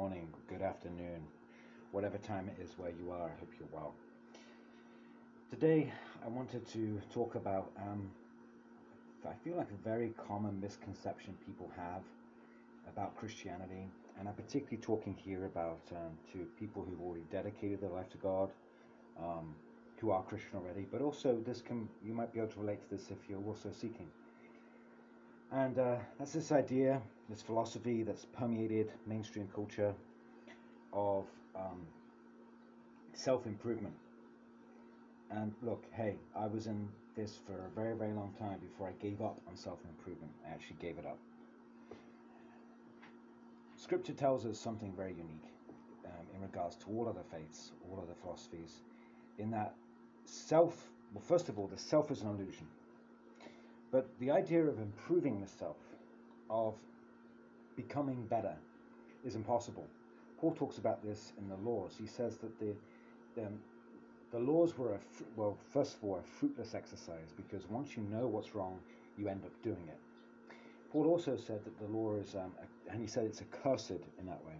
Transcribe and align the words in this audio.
morning, 0.00 0.32
good 0.48 0.62
afternoon, 0.62 1.20
whatever 1.92 2.16
time 2.16 2.48
it 2.48 2.62
is 2.64 2.70
where 2.78 2.88
you 2.88 3.10
are. 3.10 3.24
I 3.24 3.38
hope 3.38 3.50
you're 3.58 3.68
well. 3.70 3.92
Today, 5.50 5.92
I 6.24 6.28
wanted 6.28 6.66
to 6.72 6.98
talk 7.12 7.34
about, 7.34 7.70
um, 7.76 8.10
I 9.28 9.34
feel 9.44 9.58
like 9.58 9.68
a 9.70 9.86
very 9.86 10.14
common 10.26 10.58
misconception 10.58 11.34
people 11.44 11.70
have 11.76 12.00
about 12.88 13.14
Christianity, 13.14 13.90
and 14.18 14.26
I'm 14.26 14.32
particularly 14.32 14.78
talking 14.78 15.14
here 15.22 15.44
about 15.44 15.82
um, 15.90 16.16
to 16.32 16.46
people 16.58 16.82
who've 16.88 17.02
already 17.02 17.26
dedicated 17.30 17.82
their 17.82 17.90
life 17.90 18.08
to 18.12 18.16
God, 18.16 18.48
um, 19.22 19.54
who 19.98 20.12
are 20.12 20.22
Christian 20.22 20.52
already, 20.54 20.86
but 20.90 21.02
also 21.02 21.36
this 21.44 21.60
can 21.60 21.86
you 22.02 22.14
might 22.14 22.32
be 22.32 22.40
able 22.40 22.52
to 22.52 22.60
relate 22.60 22.80
to 22.88 22.96
this 22.96 23.10
if 23.10 23.18
you're 23.28 23.44
also 23.46 23.68
seeking. 23.70 24.08
And 25.52 25.78
uh, 25.78 25.96
that's 26.18 26.32
this 26.32 26.52
idea, 26.52 27.00
this 27.28 27.42
philosophy 27.42 28.02
that's 28.02 28.24
permeated 28.24 28.92
mainstream 29.06 29.48
culture 29.54 29.92
of 30.92 31.24
um, 31.56 31.86
self 33.14 33.46
improvement. 33.46 33.94
And 35.30 35.52
look, 35.62 35.84
hey, 35.92 36.16
I 36.36 36.46
was 36.46 36.66
in 36.66 36.88
this 37.16 37.38
for 37.46 37.52
a 37.52 37.68
very, 37.74 37.96
very 37.96 38.12
long 38.12 38.32
time 38.38 38.58
before 38.58 38.88
I 38.88 38.92
gave 39.02 39.20
up 39.20 39.38
on 39.48 39.56
self 39.56 39.78
improvement. 39.88 40.32
I 40.48 40.52
actually 40.52 40.76
gave 40.80 40.98
it 40.98 41.06
up. 41.06 41.18
Scripture 43.76 44.12
tells 44.12 44.46
us 44.46 44.58
something 44.58 44.92
very 44.96 45.12
unique 45.12 45.50
um, 46.04 46.26
in 46.34 46.42
regards 46.42 46.76
to 46.76 46.86
all 46.90 47.08
other 47.08 47.24
faiths, 47.32 47.72
all 47.90 47.98
other 47.98 48.14
philosophies, 48.22 48.82
in 49.38 49.50
that 49.50 49.74
self, 50.26 50.90
well, 51.12 51.24
first 51.26 51.48
of 51.48 51.58
all, 51.58 51.66
the 51.66 51.78
self 51.78 52.10
is 52.10 52.20
an 52.20 52.28
illusion. 52.28 52.66
But 53.92 54.08
the 54.20 54.30
idea 54.30 54.62
of 54.62 54.78
improving 54.78 55.40
the 55.40 55.46
self, 55.46 55.76
of 56.48 56.74
becoming 57.76 58.24
better, 58.26 58.54
is 59.24 59.34
impossible. 59.34 59.86
Paul 60.40 60.52
talks 60.52 60.78
about 60.78 61.04
this 61.04 61.32
in 61.38 61.48
the 61.48 61.56
laws. 61.56 61.96
He 61.98 62.06
says 62.06 62.36
that 62.38 62.58
the 62.58 62.74
the, 63.36 63.46
the 64.32 64.38
laws 64.38 64.76
were 64.76 64.94
a 64.94 64.98
well, 65.36 65.56
first 65.72 65.96
of 65.96 66.04
all, 66.04 66.18
a 66.18 66.22
fruitless 66.22 66.74
exercise 66.74 67.32
because 67.36 67.68
once 67.68 67.96
you 67.96 68.02
know 68.04 68.26
what's 68.26 68.54
wrong, 68.54 68.78
you 69.18 69.28
end 69.28 69.44
up 69.44 69.52
doing 69.62 69.84
it. 69.88 69.98
Paul 70.92 71.06
also 71.06 71.36
said 71.36 71.64
that 71.64 71.78
the 71.78 71.86
law 71.86 72.16
is, 72.16 72.34
um, 72.34 72.52
a, 72.60 72.92
and 72.92 73.00
he 73.00 73.06
said 73.06 73.24
it's 73.24 73.40
accursed 73.40 73.90
in 73.90 74.26
that 74.26 74.44
way. 74.44 74.54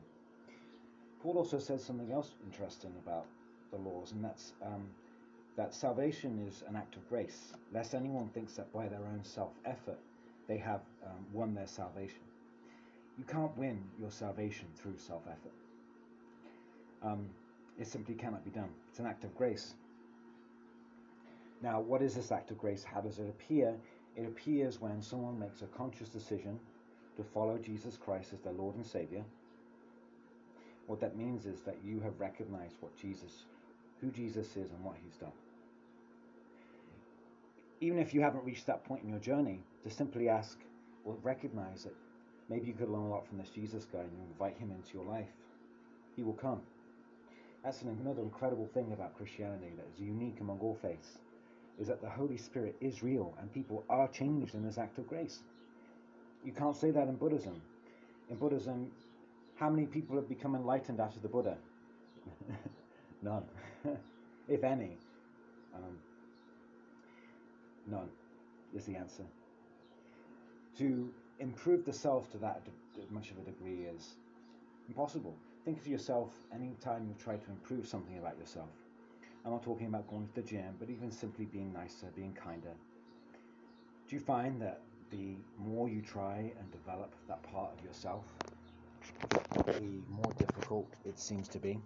Paul 1.23 1.39
also 1.39 1.59
says 1.59 1.85
something 1.85 2.13
else 2.13 2.35
interesting 2.45 2.93
about 3.05 3.27
the 3.73 3.79
laws, 3.79 4.13
and 4.13 4.25
that's 4.25 4.53
um, 4.65 4.89
that 5.57 5.75
salvation 5.75 6.45
is 6.49 6.63
an 6.69 6.77
act 6.77 6.97
of 6.97 7.09
grace, 7.09 7.53
lest 7.73 7.95
anyone 7.95 8.29
thinks 8.29 8.55
that 8.55 8.73
by 8.73 8.89
their 8.89 9.01
own 9.01 9.21
self 9.23 9.53
effort 9.65 9.99
they 10.49 10.57
have 10.59 10.81
um, 11.05 11.25
won 11.33 11.55
their 11.55 11.67
salvation. 11.67 12.21
You 13.19 13.25
can't 13.25 13.57
win 13.57 13.83
your 14.01 14.11
salvation 14.11 14.67
through 14.77 14.97
self 14.97 15.23
effort. 15.27 15.53
Um, 17.03 17.29
it 17.79 17.87
simply 17.87 18.15
cannot 18.15 18.45
be 18.45 18.51
done. 18.51 18.71
It's 18.89 18.99
an 18.99 19.07
act 19.07 19.25
of 19.25 19.35
grace. 19.37 19.75
Now, 21.63 21.81
what 21.81 22.03
is 22.03 22.15
this 22.15 22.33
act 22.33 22.51
of 22.51 22.59
grace? 22.59 22.83
How 22.85 23.01
does 23.01 23.19
it 23.19 23.29
appear? 23.29 23.75
It 24.17 24.25
appears 24.25 24.81
when 24.81 25.03
someone 25.03 25.39
makes 25.39 25.63
a 25.63 25.67
conscious 25.67 26.09
decision 26.09 26.59
to 27.17 27.23
follow 27.23 27.59
Jesus 27.59 27.97
Christ 27.97 28.33
as 28.33 28.41
their 28.41 28.53
Lord 28.53 28.77
and 28.77 28.87
Savior. 28.87 29.25
What 30.87 31.01
that 31.01 31.17
means 31.17 31.47
is 31.47 31.61
that 31.63 31.77
you 31.85 32.01
have 32.01 32.19
recognized 32.19 32.77
what 32.81 32.97
Jesus, 32.97 33.45
who 34.01 34.11
Jesus 34.11 34.49
is 34.57 34.71
and 34.71 34.85
what 34.85 34.97
he's 35.03 35.17
done 35.17 35.33
even 37.81 37.99
if 37.99 38.13
you 38.13 38.21
haven't 38.21 38.45
reached 38.45 38.67
that 38.67 38.85
point 38.85 39.03
in 39.03 39.09
your 39.09 39.19
journey, 39.19 39.61
to 39.83 39.91
simply 39.91 40.29
ask 40.29 40.59
or 41.05 41.17
recognize 41.23 41.87
it. 41.87 41.95
Maybe 42.49 42.67
you 42.67 42.75
could 42.75 42.91
learn 42.91 43.03
a 43.03 43.09
lot 43.09 43.27
from 43.27 43.39
this 43.39 43.49
Jesus 43.49 43.87
guy 43.91 44.01
and 44.01 44.11
invite 44.31 44.59
him 44.59 44.71
into 44.71 44.93
your 44.93 45.05
life. 45.07 45.31
He 46.17 46.23
will 46.23 46.35
come. 46.35 46.61
That's 47.65 47.83
another 47.83 48.23
incredible 48.23 48.69
thing 48.75 48.93
about 48.93 49.17
Christianity 49.17 49.73
that 49.77 49.87
is 49.95 50.01
unique 50.01 50.41
among 50.41 50.59
all 50.61 50.79
faiths, 50.83 51.19
is 51.79 51.87
that 51.89 52.03
the 52.03 52.09
Holy 52.09 52.37
Spirit 52.37 52.77
is 52.81 53.03
real 53.03 53.35
and 53.41 53.53
people 53.53 53.85
are 53.89 54.09
changed 54.09 54.55
in 54.55 54.65
this 54.65 54.79
act 54.79 54.99
of 54.99 55.09
grace. 55.09 55.41
You 56.45 56.53
can't 56.53 56.77
say 56.77 56.91
that 56.91 57.09
in 57.09 57.17
Buddhism. 57.17 57.61
In 58.29 58.37
Buddhism, 58.37 58.91
how 59.57 59.71
many 59.71 59.87
people 59.87 60.17
have 60.17 60.29
become 60.29 60.55
enlightened 60.55 61.01
after 61.01 61.21
the 61.21 61.29
Buddha? 61.29 61.57
None, 63.23 63.45
if 64.49 64.65
any. 64.65 64.97
Um, 65.75 65.99
None 67.87 68.09
is 68.75 68.85
the 68.85 68.97
answer. 68.97 69.25
To 70.79 71.11
improve 71.39 71.85
the 71.85 71.93
self 71.93 72.31
to 72.33 72.39
that 72.39 72.63
much 73.11 73.31
of 73.31 73.39
a 73.39 73.43
degree 73.43 73.87
is 73.95 74.15
impossible. 74.89 75.35
Think 75.65 75.79
of 75.79 75.87
yourself 75.87 76.31
any 76.55 76.77
time 76.81 77.07
you 77.09 77.15
try 77.23 77.37
to 77.37 77.51
improve 77.51 77.87
something 77.87 78.19
about 78.19 78.39
yourself. 78.39 78.69
I'm 79.45 79.53
not 79.53 79.63
talking 79.63 79.87
about 79.87 80.09
going 80.09 80.29
to 80.29 80.35
the 80.35 80.47
gym, 80.47 80.77
but 80.79 80.91
even 80.91 81.11
simply 81.11 81.47
being 81.47 81.73
nicer, 81.73 82.07
being 82.15 82.33
kinder. 82.33 82.73
Do 84.09 84.17
you 84.17 84.21
find 84.21 84.61
that 84.61 84.81
the 85.11 85.35
more 85.59 85.89
you 85.89 86.03
try 86.03 86.53
and 86.59 86.71
develop 86.71 87.13
that 87.29 87.43
part 87.43 87.73
of 87.79 87.85
yourself, 87.85 88.25
the 89.67 90.03
more 90.09 90.33
difficult 90.39 90.87
it 91.05 91.19
seems 91.19 91.49
to 91.49 91.59
be? 91.59 91.81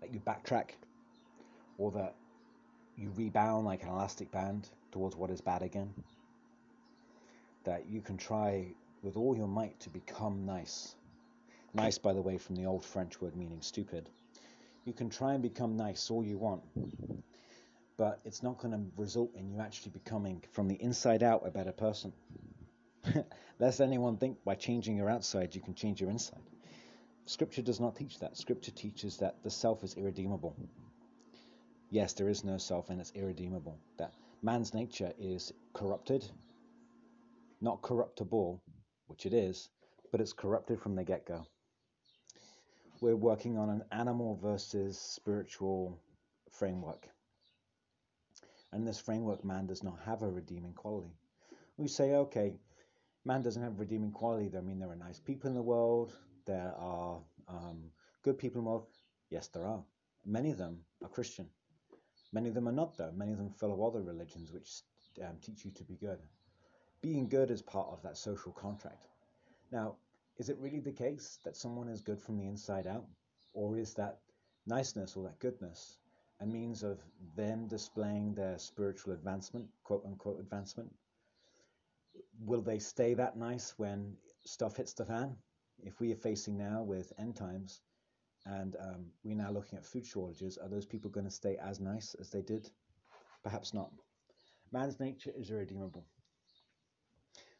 That 0.00 0.12
you 0.12 0.20
backtrack, 0.20 0.70
or 1.78 1.90
that 1.92 2.14
you 2.96 3.10
rebound 3.16 3.66
like 3.66 3.82
an 3.82 3.88
elastic 3.88 4.30
band 4.30 4.68
towards 4.92 5.16
what 5.16 5.30
is 5.30 5.40
bad 5.40 5.62
again. 5.62 5.92
That 7.64 7.88
you 7.88 8.00
can 8.00 8.16
try 8.16 8.74
with 9.02 9.16
all 9.16 9.36
your 9.36 9.48
might 9.48 9.78
to 9.80 9.90
become 9.90 10.46
nice. 10.46 10.94
Nice, 11.74 11.98
by 11.98 12.12
the 12.12 12.22
way, 12.22 12.38
from 12.38 12.56
the 12.56 12.66
old 12.66 12.84
French 12.84 13.20
word 13.20 13.36
meaning 13.36 13.60
stupid. 13.60 14.08
You 14.84 14.92
can 14.92 15.10
try 15.10 15.34
and 15.34 15.42
become 15.42 15.76
nice 15.76 16.10
all 16.10 16.24
you 16.24 16.38
want, 16.38 16.62
but 17.96 18.20
it's 18.24 18.42
not 18.42 18.58
going 18.58 18.72
to 18.72 18.80
result 18.96 19.34
in 19.34 19.50
you 19.50 19.60
actually 19.60 19.90
becoming, 19.90 20.42
from 20.52 20.68
the 20.68 20.76
inside 20.76 21.22
out, 21.22 21.42
a 21.44 21.50
better 21.50 21.72
person. 21.72 22.12
Lest 23.58 23.80
anyone 23.80 24.16
think 24.16 24.42
by 24.44 24.54
changing 24.54 24.96
your 24.96 25.10
outside 25.10 25.54
you 25.54 25.60
can 25.60 25.74
change 25.74 26.00
your 26.00 26.10
inside. 26.10 26.40
Scripture 27.26 27.62
does 27.62 27.80
not 27.80 27.96
teach 27.96 28.18
that. 28.20 28.36
Scripture 28.36 28.70
teaches 28.70 29.18
that 29.18 29.42
the 29.42 29.50
self 29.50 29.84
is 29.84 29.94
irredeemable 29.94 30.56
yes, 31.90 32.12
there 32.14 32.28
is 32.28 32.44
no 32.44 32.58
self 32.58 32.90
and 32.90 33.00
it's 33.00 33.12
irredeemable. 33.14 33.78
That 33.98 34.12
man's 34.42 34.74
nature 34.74 35.12
is 35.18 35.52
corrupted, 35.72 36.24
not 37.60 37.82
corruptible, 37.82 38.60
which 39.06 39.26
it 39.26 39.32
is, 39.32 39.68
but 40.12 40.20
it's 40.20 40.32
corrupted 40.32 40.80
from 40.80 40.94
the 40.96 41.04
get 41.04 41.26
go. 41.26 41.46
We're 43.00 43.16
working 43.16 43.58
on 43.58 43.68
an 43.68 43.84
animal 43.92 44.38
versus 44.42 44.98
spiritual 44.98 46.00
framework. 46.50 47.08
And 48.72 48.86
this 48.86 48.98
framework, 48.98 49.44
man 49.44 49.66
does 49.66 49.82
not 49.82 49.98
have 50.04 50.22
a 50.22 50.28
redeeming 50.28 50.72
quality. 50.72 51.14
We 51.76 51.88
say, 51.88 52.14
okay, 52.14 52.54
man 53.24 53.42
doesn't 53.42 53.62
have 53.62 53.78
redeeming 53.78 54.12
quality. 54.12 54.50
I 54.56 54.60
mean, 54.60 54.78
there 54.78 54.90
are 54.90 54.96
nice 54.96 55.20
people 55.20 55.48
in 55.48 55.54
the 55.54 55.62
world, 55.62 56.16
there 56.46 56.72
are 56.78 57.20
um, 57.48 57.90
good 58.22 58.38
people 58.38 58.60
in 58.60 58.64
the 58.64 58.70
world. 58.70 58.86
Yes, 59.30 59.48
there 59.48 59.66
are. 59.66 59.82
Many 60.24 60.50
of 60.50 60.58
them 60.58 60.78
are 61.02 61.08
Christian. 61.08 61.48
Many 62.32 62.48
of 62.48 62.54
them 62.54 62.68
are 62.68 62.72
not, 62.72 62.96
though. 62.96 63.12
Many 63.14 63.32
of 63.32 63.38
them 63.38 63.50
follow 63.50 63.86
other 63.86 64.02
religions 64.02 64.52
which 64.52 64.82
um, 65.22 65.36
teach 65.42 65.64
you 65.64 65.70
to 65.72 65.84
be 65.84 65.94
good. 65.94 66.18
Being 67.02 67.28
good 67.28 67.50
is 67.50 67.62
part 67.62 67.88
of 67.90 68.02
that 68.02 68.16
social 68.16 68.52
contract. 68.52 69.06
Now, 69.70 69.96
is 70.38 70.48
it 70.48 70.58
really 70.58 70.80
the 70.80 70.92
case 70.92 71.38
that 71.44 71.56
someone 71.56 71.88
is 71.88 72.00
good 72.00 72.20
from 72.20 72.36
the 72.36 72.46
inside 72.46 72.86
out? 72.86 73.06
Or 73.54 73.76
is 73.76 73.94
that 73.94 74.18
niceness 74.66 75.16
or 75.16 75.24
that 75.24 75.38
goodness 75.38 75.98
a 76.40 76.46
means 76.46 76.82
of 76.82 77.00
them 77.34 77.66
displaying 77.66 78.34
their 78.34 78.58
spiritual 78.58 79.14
advancement, 79.14 79.66
quote 79.84 80.04
unquote 80.04 80.40
advancement? 80.40 80.92
Will 82.44 82.60
they 82.60 82.78
stay 82.78 83.14
that 83.14 83.36
nice 83.36 83.78
when 83.78 84.16
stuff 84.44 84.76
hits 84.76 84.92
the 84.92 85.06
fan? 85.06 85.36
If 85.82 86.00
we 86.00 86.12
are 86.12 86.16
facing 86.16 86.56
now 86.56 86.82
with 86.82 87.12
end 87.18 87.36
times, 87.36 87.80
and 88.44 88.76
um, 88.80 89.06
we're 89.24 89.36
now 89.36 89.50
looking 89.50 89.78
at 89.78 89.84
food 89.84 90.06
shortages, 90.06 90.56
are 90.58 90.68
those 90.68 90.86
people 90.86 91.10
going 91.10 91.26
to 91.26 91.32
stay 91.32 91.56
as 91.56 91.80
nice 91.80 92.14
as 92.20 92.30
they 92.30 92.42
did? 92.42 92.70
Perhaps 93.42 93.74
not. 93.74 93.90
Man's 94.72 95.00
nature 95.00 95.32
is 95.36 95.50
irredeemable. 95.50 96.04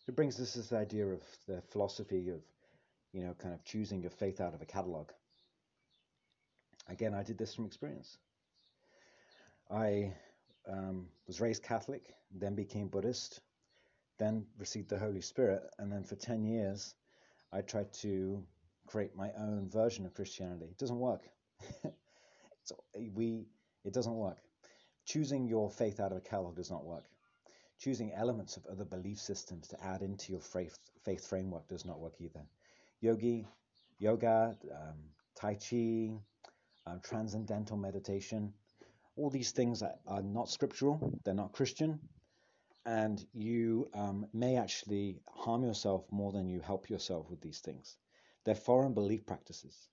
It 0.06 0.14
brings 0.14 0.40
us 0.40 0.54
this 0.54 0.72
idea 0.72 1.06
of 1.06 1.22
the 1.48 1.60
philosophy 1.62 2.28
of, 2.28 2.40
you 3.12 3.24
know, 3.24 3.34
kind 3.34 3.54
of 3.54 3.64
choosing 3.64 4.00
your 4.00 4.10
faith 4.10 4.40
out 4.40 4.54
of 4.54 4.62
a 4.62 4.66
catalogue. 4.66 5.12
Again, 6.88 7.14
I 7.14 7.24
did 7.24 7.38
this 7.38 7.54
from 7.54 7.66
experience. 7.66 8.16
I 9.68 10.12
um, 10.68 11.08
was 11.26 11.40
raised 11.40 11.64
Catholic, 11.64 12.14
then 12.30 12.54
became 12.54 12.86
Buddhist, 12.86 13.40
then 14.18 14.46
received 14.58 14.88
the 14.88 14.98
Holy 14.98 15.20
Spirit, 15.20 15.62
and 15.78 15.92
then 15.92 16.04
for 16.04 16.14
10 16.14 16.44
years 16.44 16.94
I 17.52 17.60
tried 17.62 17.92
to 18.02 18.42
create 18.86 19.16
my 19.16 19.30
own 19.38 19.68
version 19.68 20.06
of 20.06 20.14
Christianity. 20.14 20.66
It 20.66 20.78
doesn't 20.78 20.98
work. 20.98 21.22
we 23.14 23.46
it 23.84 23.92
doesn't 23.92 24.14
work. 24.14 24.38
Choosing 25.04 25.46
your 25.46 25.70
faith 25.70 26.00
out 26.00 26.12
of 26.12 26.18
a 26.18 26.20
catalog 26.20 26.56
does 26.56 26.70
not 26.70 26.84
work. 26.84 27.04
Choosing 27.78 28.12
elements 28.12 28.56
of 28.56 28.66
other 28.66 28.84
belief 28.84 29.18
systems 29.18 29.68
to 29.68 29.84
add 29.84 30.02
into 30.02 30.32
your 30.32 30.40
faith 30.40 30.78
faith 31.04 31.26
framework 31.28 31.68
does 31.68 31.84
not 31.84 32.00
work 32.00 32.14
either. 32.20 32.42
Yogi 33.00 33.46
yoga, 33.98 34.56
um, 34.72 34.96
Tai 35.34 35.54
Chi, 35.54 36.10
um, 36.86 37.00
transcendental 37.02 37.76
meditation, 37.76 38.52
all 39.16 39.30
these 39.30 39.52
things 39.52 39.82
are, 39.82 39.94
are, 40.06 40.22
not 40.22 40.48
scriptural, 40.48 41.18
they're 41.24 41.34
not 41.34 41.52
Christian, 41.52 41.98
and 42.86 43.26
you 43.34 43.90
um, 43.94 44.26
may 44.32 44.56
actually 44.56 45.18
harm 45.28 45.64
yourself 45.64 46.04
more 46.12 46.30
than 46.30 46.48
you 46.48 46.60
help 46.60 46.88
yourself 46.88 47.28
with 47.28 47.40
these 47.40 47.58
things. 47.58 47.96
They're 48.44 48.54
foreign 48.54 48.94
belief 48.94 49.26
practices. 49.26 49.88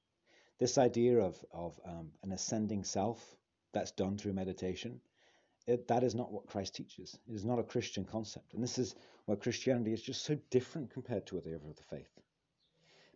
This 0.59 0.77
idea 0.77 1.17
of, 1.19 1.43
of 1.51 1.79
um, 1.85 2.11
an 2.21 2.31
ascending 2.31 2.83
self 2.83 3.35
that's 3.73 3.91
done 3.91 4.17
through 4.19 4.33
meditation, 4.33 5.01
it, 5.65 5.87
that 5.87 6.03
is 6.03 6.13
not 6.13 6.31
what 6.31 6.45
Christ 6.45 6.75
teaches. 6.75 7.17
It 7.27 7.33
is 7.33 7.43
not 7.43 7.57
a 7.57 7.63
Christian 7.63 8.05
concept. 8.05 8.53
And 8.53 8.61
this 8.61 8.77
is 8.77 8.95
where 9.25 9.37
Christianity 9.37 9.91
is 9.91 10.03
just 10.03 10.23
so 10.23 10.37
different 10.51 10.91
compared 10.91 11.25
to 11.27 11.41
the 11.41 11.55
other 11.55 11.69
of 11.69 11.75
the 11.75 11.83
faith. 11.83 12.19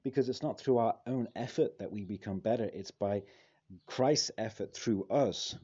Because 0.04 0.28
it's 0.28 0.42
not 0.42 0.60
through 0.60 0.80
our 0.80 0.96
own 1.06 1.28
effort 1.36 1.78
that 1.78 1.92
we 1.92 2.04
become 2.04 2.40
better, 2.40 2.68
it's 2.74 2.92
by 2.92 3.22
Christ's 3.86 4.32
effort 4.40 4.74
through 4.74 5.06
us. 5.12 5.56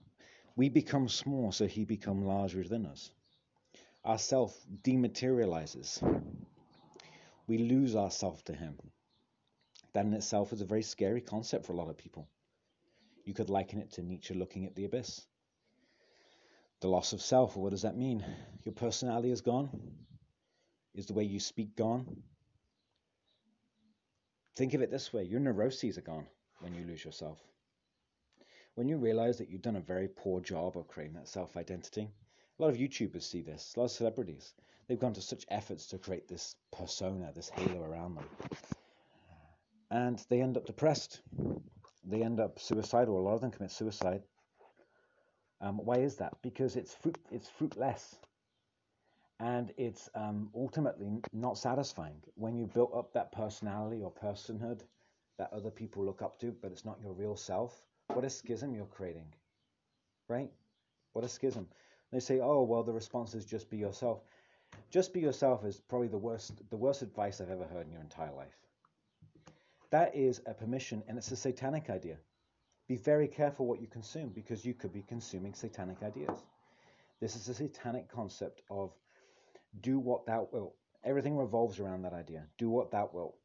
We 0.56 0.69
become 0.69 1.10
small 1.10 1.51
so 1.51 1.65
he 1.65 1.83
become 1.83 2.25
large 2.25 2.54
within 2.54 2.86
us. 2.86 3.10
Our 4.05 4.17
self 4.17 4.57
dematerializes. 4.81 6.01
We 7.47 7.57
lose 7.57 7.95
ourself 7.95 8.44
to 8.45 8.53
him. 8.53 8.77
That 9.94 10.05
in 10.05 10.13
itself 10.13 10.51
is 10.51 10.61
a 10.61 10.65
very 10.65 10.83
scary 10.83 11.21
concept 11.21 11.65
for 11.65 11.73
a 11.73 11.75
lot 11.75 11.89
of 11.89 11.97
people. 11.97 12.27
You 13.23 13.33
could 13.33 13.50
liken 13.50 13.79
it 13.79 13.91
to 13.94 14.01
Nietzsche 14.01 14.33
looking 14.33 14.65
at 14.65 14.75
the 14.75 14.85
abyss. 14.85 15.25
The 16.81 16.89
loss 16.89 17.13
of 17.13 17.21
self, 17.21 17.55
what 17.55 17.69
does 17.69 17.83
that 17.83 17.95
mean? 17.95 18.25
Your 18.63 18.73
personality 18.73 19.31
is 19.31 19.39
gone? 19.39 19.69
Is 20.94 21.05
the 21.05 21.13
way 21.13 21.23
you 21.23 21.39
speak 21.39 21.75
gone? 21.75 22.23
Think 24.55 24.73
of 24.73 24.81
it 24.81 24.91
this 24.91 25.13
way 25.13 25.23
your 25.23 25.39
neuroses 25.39 25.97
are 25.97 26.01
gone 26.01 26.27
when 26.59 26.75
you 26.75 26.83
lose 26.83 27.05
yourself. 27.05 27.39
When 28.75 28.89
you 28.89 28.97
realize 28.97 29.38
that 29.38 29.50
you've 29.50 29.61
done 29.61 29.77
a 29.77 29.81
very 29.81 30.07
poor 30.09 30.41
job 30.41 30.77
of 30.77 30.88
creating 30.88 31.15
that 31.15 31.29
self 31.29 31.55
identity, 31.55 32.09
a 32.59 32.61
lot 32.61 32.69
of 32.69 32.77
YouTubers 32.77 33.23
see 33.23 33.41
this, 33.41 33.73
a 33.75 33.79
lot 33.79 33.85
of 33.85 33.91
celebrities. 33.91 34.53
They've 34.88 35.00
gone 35.00 35.13
to 35.13 35.21
such 35.21 35.45
efforts 35.50 35.88
to 35.88 35.97
create 35.97 36.27
this 36.27 36.55
persona, 36.71 37.31
this 37.33 37.50
halo 37.50 37.83
around 37.83 38.15
them 38.15 38.25
and 39.94 40.25
they 40.29 40.41
end 40.41 40.57
up 40.57 40.65
depressed. 40.65 41.21
They 42.03 42.23
end 42.23 42.39
up 42.39 42.59
suicidal. 42.59 43.17
A 43.17 43.21
lot 43.21 43.35
of 43.35 43.41
them 43.41 43.51
commit 43.51 43.71
suicide. 43.71 44.23
Um, 45.61 45.77
why 45.77 45.97
is 45.97 46.15
that? 46.15 46.33
Because 46.41 46.75
it's 46.75 46.94
fruit, 46.95 47.17
it's 47.31 47.47
fruitless, 47.47 48.15
and 49.39 49.71
it's 49.77 50.09
um, 50.15 50.50
ultimately 50.55 51.21
not 51.31 51.57
satisfying. 51.59 52.17
When 52.35 52.57
you 52.57 52.65
built 52.65 52.91
up 52.94 53.13
that 53.13 53.31
personality 53.31 54.01
or 54.01 54.11
personhood 54.11 54.81
that 55.38 55.53
other 55.53 55.69
people 55.69 56.03
look 56.03 56.23
up 56.23 56.39
to, 56.39 56.51
but 56.61 56.71
it's 56.71 56.85
not 56.85 57.00
your 57.01 57.13
real 57.13 57.35
self, 57.35 57.79
what 58.07 58.25
a 58.25 58.29
schism 58.29 58.73
you're 58.73 58.85
creating, 58.85 59.31
right? 60.27 60.50
What 61.13 61.23
a 61.23 61.29
schism. 61.29 61.67
They 62.13 62.19
say, 62.19 62.39
oh 62.42 62.62
well, 62.62 62.83
the 62.83 62.94
response 62.94 63.33
is 63.33 63.44
just 63.44 63.71
be 63.71 63.77
yourself. 63.77 64.21
Just 64.92 65.13
be 65.13 65.19
yourself 65.19 65.65
is 65.65 65.81
probably 65.81 66.10
the 66.10 66.18
worst, 66.19 66.62
the 66.69 66.77
worst 66.77 67.01
advice 67.01 67.42
I've 67.42 67.50
ever 67.50 67.65
heard 67.65 67.88
in 67.88 67.92
your 67.92 68.01
entire 68.01 68.31
life. 68.31 68.56
That 69.89 70.15
is 70.15 70.39
a 70.45 70.54
permission, 70.54 71.01
and 71.07 71.18
it's 71.18 71.31
a 71.31 71.36
satanic 71.36 71.89
idea. 71.89 72.18
Be 72.88 72.98
very 72.98 73.27
careful 73.27 73.65
what 73.65 73.81
you 73.81 73.88
consume 73.88 74.30
because 74.30 74.63
you 74.63 74.75
could 74.75 74.94
be 74.94 75.01
consuming 75.01 75.56
satanic 75.56 76.04
ideas. 76.04 76.38
This 77.19 77.36
is 77.36 77.50
a 77.50 77.56
satanic 77.56 78.12
concept 78.12 78.62
of 78.69 78.94
do 79.81 79.98
what 79.98 80.27
thou 80.27 80.48
wilt. 80.51 80.75
Everything 81.04 81.36
revolves 81.36 81.80
around 81.80 82.04
that 82.04 82.13
idea. 82.13 82.44
Do 82.60 82.69
what 82.69 82.92
thou 82.92 83.10
wilt. 83.12 83.36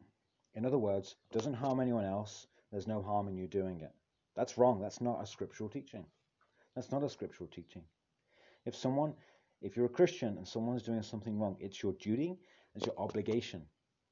In 0.54 0.66
other 0.66 0.78
words, 0.78 1.14
doesn't 1.32 1.54
harm 1.54 1.80
anyone 1.80 2.04
else. 2.04 2.46
There's 2.70 2.86
no 2.86 3.00
harm 3.00 3.28
in 3.28 3.36
you 3.38 3.46
doing 3.46 3.80
it. 3.80 3.92
That's 4.36 4.58
wrong. 4.58 4.78
That's 4.78 5.00
not 5.00 5.22
a 5.22 5.26
scriptural 5.26 5.70
teaching. 5.70 6.04
That's 6.74 6.92
not 6.92 7.02
a 7.02 7.08
scriptural 7.08 7.48
teaching. 7.48 7.84
If 8.68 8.76
someone, 8.76 9.14
if 9.62 9.76
you're 9.76 9.86
a 9.86 9.88
Christian 10.00 10.36
and 10.36 10.46
someone's 10.46 10.82
doing 10.82 11.02
something 11.02 11.38
wrong, 11.38 11.56
it's 11.58 11.82
your 11.82 11.94
duty, 11.94 12.38
it's 12.74 12.84
your 12.84 12.94
obligation 12.98 13.62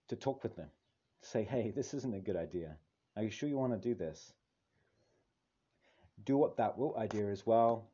to 0.08 0.16
talk 0.16 0.42
with 0.42 0.56
them, 0.56 0.70
say, 1.20 1.44
hey, 1.44 1.72
this 1.76 1.92
isn't 1.92 2.14
a 2.14 2.20
good 2.20 2.36
idea. 2.36 2.74
Are 3.16 3.22
you 3.22 3.28
sure 3.28 3.50
you 3.50 3.58
want 3.58 3.74
to 3.74 3.88
do 3.88 3.94
this? 3.94 4.32
Do 6.24 6.38
what 6.38 6.56
that 6.56 6.78
will 6.78 6.96
idea 6.96 7.28
as 7.28 7.46
well. 7.46 7.90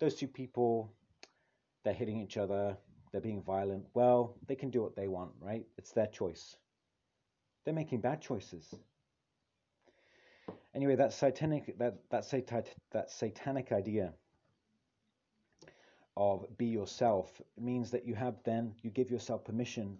Those 0.00 0.16
two 0.16 0.26
people, 0.26 0.92
they're 1.84 1.94
hitting 1.94 2.20
each 2.20 2.36
other, 2.36 2.76
they're 3.12 3.20
being 3.20 3.40
violent. 3.42 3.86
Well, 3.94 4.34
they 4.48 4.56
can 4.56 4.70
do 4.70 4.82
what 4.82 4.96
they 4.96 5.06
want, 5.06 5.30
right? 5.40 5.64
It's 5.76 5.92
their 5.92 6.08
choice. 6.08 6.56
They're 7.64 7.72
making 7.72 8.00
bad 8.00 8.20
choices. 8.20 8.74
Anyway, 10.74 10.96
that 10.96 11.12
satanic 11.12 11.78
that 11.78 11.98
that, 12.10 12.24
sat- 12.24 12.74
that 12.90 13.10
satanic 13.12 13.70
idea 13.70 14.12
of 16.18 16.44
be 16.58 16.66
yourself 16.66 17.40
means 17.56 17.92
that 17.92 18.04
you 18.04 18.14
have 18.14 18.34
then 18.44 18.74
you 18.82 18.90
give 18.90 19.10
yourself 19.10 19.44
permission 19.44 19.96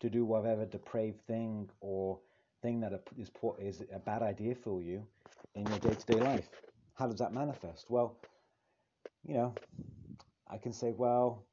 to 0.00 0.10
do 0.10 0.24
whatever 0.24 0.66
depraved 0.66 1.20
thing 1.26 1.68
or 1.80 2.18
thing 2.60 2.78
that 2.80 2.92
is, 3.16 3.30
is 3.58 3.82
a 3.92 3.98
bad 3.98 4.22
idea 4.22 4.54
for 4.54 4.82
you 4.82 5.02
in 5.54 5.66
your 5.66 5.78
day 5.78 5.94
to 5.94 6.06
day 6.06 6.20
life. 6.20 6.48
How 6.94 7.06
does 7.06 7.18
that 7.18 7.32
manifest? 7.32 7.86
Well, 7.88 8.16
you 9.24 9.34
know, 9.34 9.54
I 10.48 10.58
can 10.58 10.72
say, 10.72 10.92
well, 10.92 11.46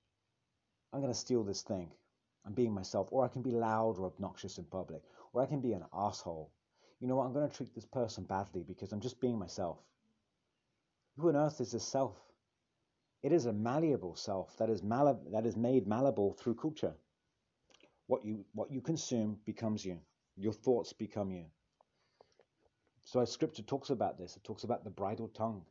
I'm 0.92 1.00
going 1.00 1.14
to 1.14 1.18
steal 1.18 1.44
this 1.44 1.62
thing. 1.62 1.90
I'm 2.46 2.54
being 2.54 2.74
myself. 2.74 3.08
Or 3.12 3.24
I 3.24 3.30
can 3.30 3.42
be 3.42 3.52
loud 3.52 3.98
or 3.98 4.08
obnoxious 4.08 4.58
in 4.58 4.66
public. 4.66 5.02
Or 5.34 5.42
I 5.42 5.46
can 5.46 5.62
be 5.62 5.74
an 5.74 5.86
asshole. 5.94 6.52
You 7.00 7.08
know 7.08 7.16
what? 7.16 7.26
I'm 7.26 7.34
going 7.34 7.50
to 7.50 7.56
treat 7.56 7.74
this 7.74 7.86
person 7.86 8.26
badly 8.26 8.64
because 8.68 8.92
I'm 8.92 9.00
just 9.00 9.22
being 9.22 9.40
myself. 9.40 9.78
Who 11.18 11.30
on 11.30 11.36
earth 11.36 11.62
is 11.62 11.72
this 11.72 11.86
self? 11.86 12.18
It 13.22 13.32
is 13.34 13.46
a 13.46 13.54
malleable 13.54 14.16
self 14.16 14.56
that 14.58 14.70
is, 14.70 14.82
mal- 14.82 15.22
that 15.32 15.46
is 15.46 15.58
made 15.58 15.88
malleable 15.88 16.34
through 16.34 16.56
culture. 16.56 16.96
What 18.08 18.26
you 18.26 18.46
what 18.54 18.72
you 18.72 18.82
consume 18.82 19.40
becomes 19.46 19.86
you. 19.86 20.00
Your 20.36 20.54
thoughts 20.54 20.94
become 20.94 21.32
you. 21.32 21.46
So 23.04 23.20
as 23.20 23.32
scripture 23.32 23.64
talks 23.64 23.90
about 23.90 24.18
this. 24.18 24.36
It 24.36 24.44
talks 24.44 24.64
about 24.64 24.84
the 24.84 24.90
bridled 24.90 25.36
tongue. 25.36 25.64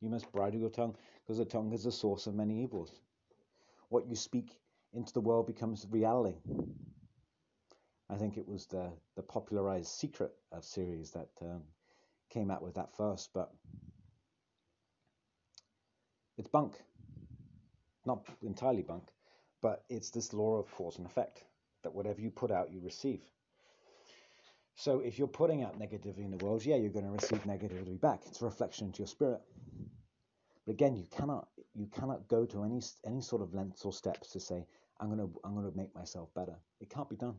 You 0.00 0.08
must 0.08 0.30
bridle 0.32 0.60
your 0.60 0.70
tongue 0.70 0.96
because 1.22 1.38
the 1.38 1.44
tongue 1.44 1.72
is 1.72 1.84
the 1.84 1.92
source 1.92 2.26
of 2.26 2.34
many 2.34 2.62
evils. 2.62 3.00
What 3.88 4.06
you 4.06 4.16
speak 4.16 4.58
into 4.92 5.12
the 5.12 5.20
world 5.20 5.46
becomes 5.46 5.86
reality. 5.90 6.36
I 8.08 8.16
think 8.16 8.36
it 8.36 8.46
was 8.46 8.66
the 8.66 8.92
the 9.16 9.22
popularized 9.22 9.88
Secret 9.88 10.32
of 10.52 10.64
series 10.64 11.10
that 11.12 11.30
um, 11.42 11.62
came 12.30 12.50
out 12.50 12.62
with 12.62 12.74
that 12.74 12.94
first, 12.96 13.30
but 13.34 13.52
it's 16.36 16.48
bunk. 16.48 16.74
Not 18.06 18.26
entirely 18.42 18.82
bunk, 18.82 19.04
but 19.62 19.84
it's 19.88 20.10
this 20.10 20.32
law 20.32 20.58
of 20.58 20.70
cause 20.72 20.98
and 20.98 21.06
effect 21.06 21.44
that 21.82 21.94
whatever 21.94 22.20
you 22.20 22.30
put 22.30 22.50
out, 22.50 22.72
you 22.72 22.80
receive. 22.80 23.22
So 24.76 25.00
if 25.00 25.18
you're 25.18 25.28
putting 25.28 25.62
out 25.62 25.78
negativity 25.78 26.24
in 26.24 26.36
the 26.36 26.44
world, 26.44 26.64
yeah, 26.64 26.76
you're 26.76 26.90
going 26.90 27.04
to 27.06 27.12
receive 27.12 27.44
negativity 27.44 28.00
back. 28.00 28.22
It's 28.26 28.42
a 28.42 28.44
reflection 28.44 28.88
into 28.88 28.98
your 28.98 29.06
spirit. 29.06 29.40
But 30.66 30.72
again, 30.72 30.96
you 30.96 31.06
cannot 31.10 31.48
you 31.74 31.86
cannot 31.86 32.28
go 32.28 32.46
to 32.46 32.64
any 32.64 32.80
any 33.04 33.20
sort 33.20 33.42
of 33.42 33.54
lengths 33.54 33.84
or 33.84 33.92
steps 33.92 34.30
to 34.30 34.40
say 34.40 34.66
I'm 34.98 35.08
going 35.08 35.20
to 35.20 35.40
I'm 35.44 35.54
going 35.54 35.70
to 35.70 35.76
make 35.76 35.94
myself 35.94 36.32
better. 36.34 36.56
It 36.80 36.90
can't 36.90 37.08
be 37.08 37.16
done. 37.16 37.38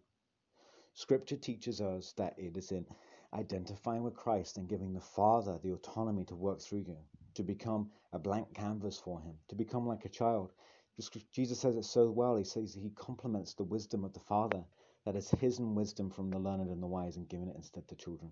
Scripture 0.94 1.36
teaches 1.36 1.82
us 1.82 2.14
that 2.14 2.36
it 2.38 2.56
is 2.56 2.72
in 2.72 2.86
identifying 3.34 4.04
with 4.04 4.16
Christ 4.16 4.58
and 4.58 4.70
giving 4.70 4.94
the 4.94 5.02
Father 5.02 5.60
the 5.62 5.74
autonomy 5.74 6.24
to 6.26 6.36
work 6.36 6.62
through 6.62 6.86
you, 6.88 6.98
to 7.36 7.44
become 7.44 7.92
a 8.12 8.20
blank 8.20 8.54
canvas 8.54 9.00
for 9.00 9.22
Him, 9.22 9.36
to 9.50 9.56
become 9.56 9.88
like 9.88 10.06
a 10.06 10.10
child, 10.10 10.52
Jesus 11.32 11.60
says 11.60 11.76
it 11.76 11.84
so 11.84 12.10
well. 12.10 12.38
He 12.38 12.46
says 12.46 12.74
he 12.74 12.90
compliments 12.96 13.54
the 13.54 13.64
wisdom 13.64 14.06
of 14.06 14.14
the 14.14 14.20
Father, 14.22 14.64
that 15.06 15.16
is 15.16 15.30
hidden 15.30 15.76
wisdom 15.76 16.10
from 16.10 16.30
the 16.30 16.40
learned 16.40 16.70
and 16.70 16.82
the 16.82 16.88
wise, 16.88 17.18
and 17.18 17.28
given 17.28 17.50
it 17.50 17.56
instead 17.56 17.88
to 17.90 17.96
children. 17.96 18.32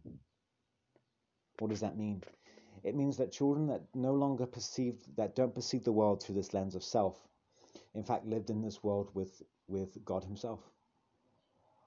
What 1.60 1.70
does 1.70 1.82
that 1.82 1.98
mean? 1.98 2.24
It 2.84 2.96
means 2.96 3.18
that 3.18 3.32
children 3.32 3.68
that 3.68 3.84
no 3.94 4.14
longer 4.14 4.46
perceive, 4.46 4.96
that 5.18 5.36
don't 5.36 5.54
perceive 5.54 5.84
the 5.84 5.92
world 5.92 6.24
through 6.24 6.36
this 6.36 6.54
lens 6.54 6.76
of 6.76 6.84
self, 6.84 7.20
in 7.94 8.04
fact, 8.04 8.26
lived 8.26 8.50
in 8.50 8.62
this 8.62 8.84
world 8.84 9.10
with, 9.14 9.42
with 9.68 10.04
God 10.04 10.24
Himself. 10.24 10.62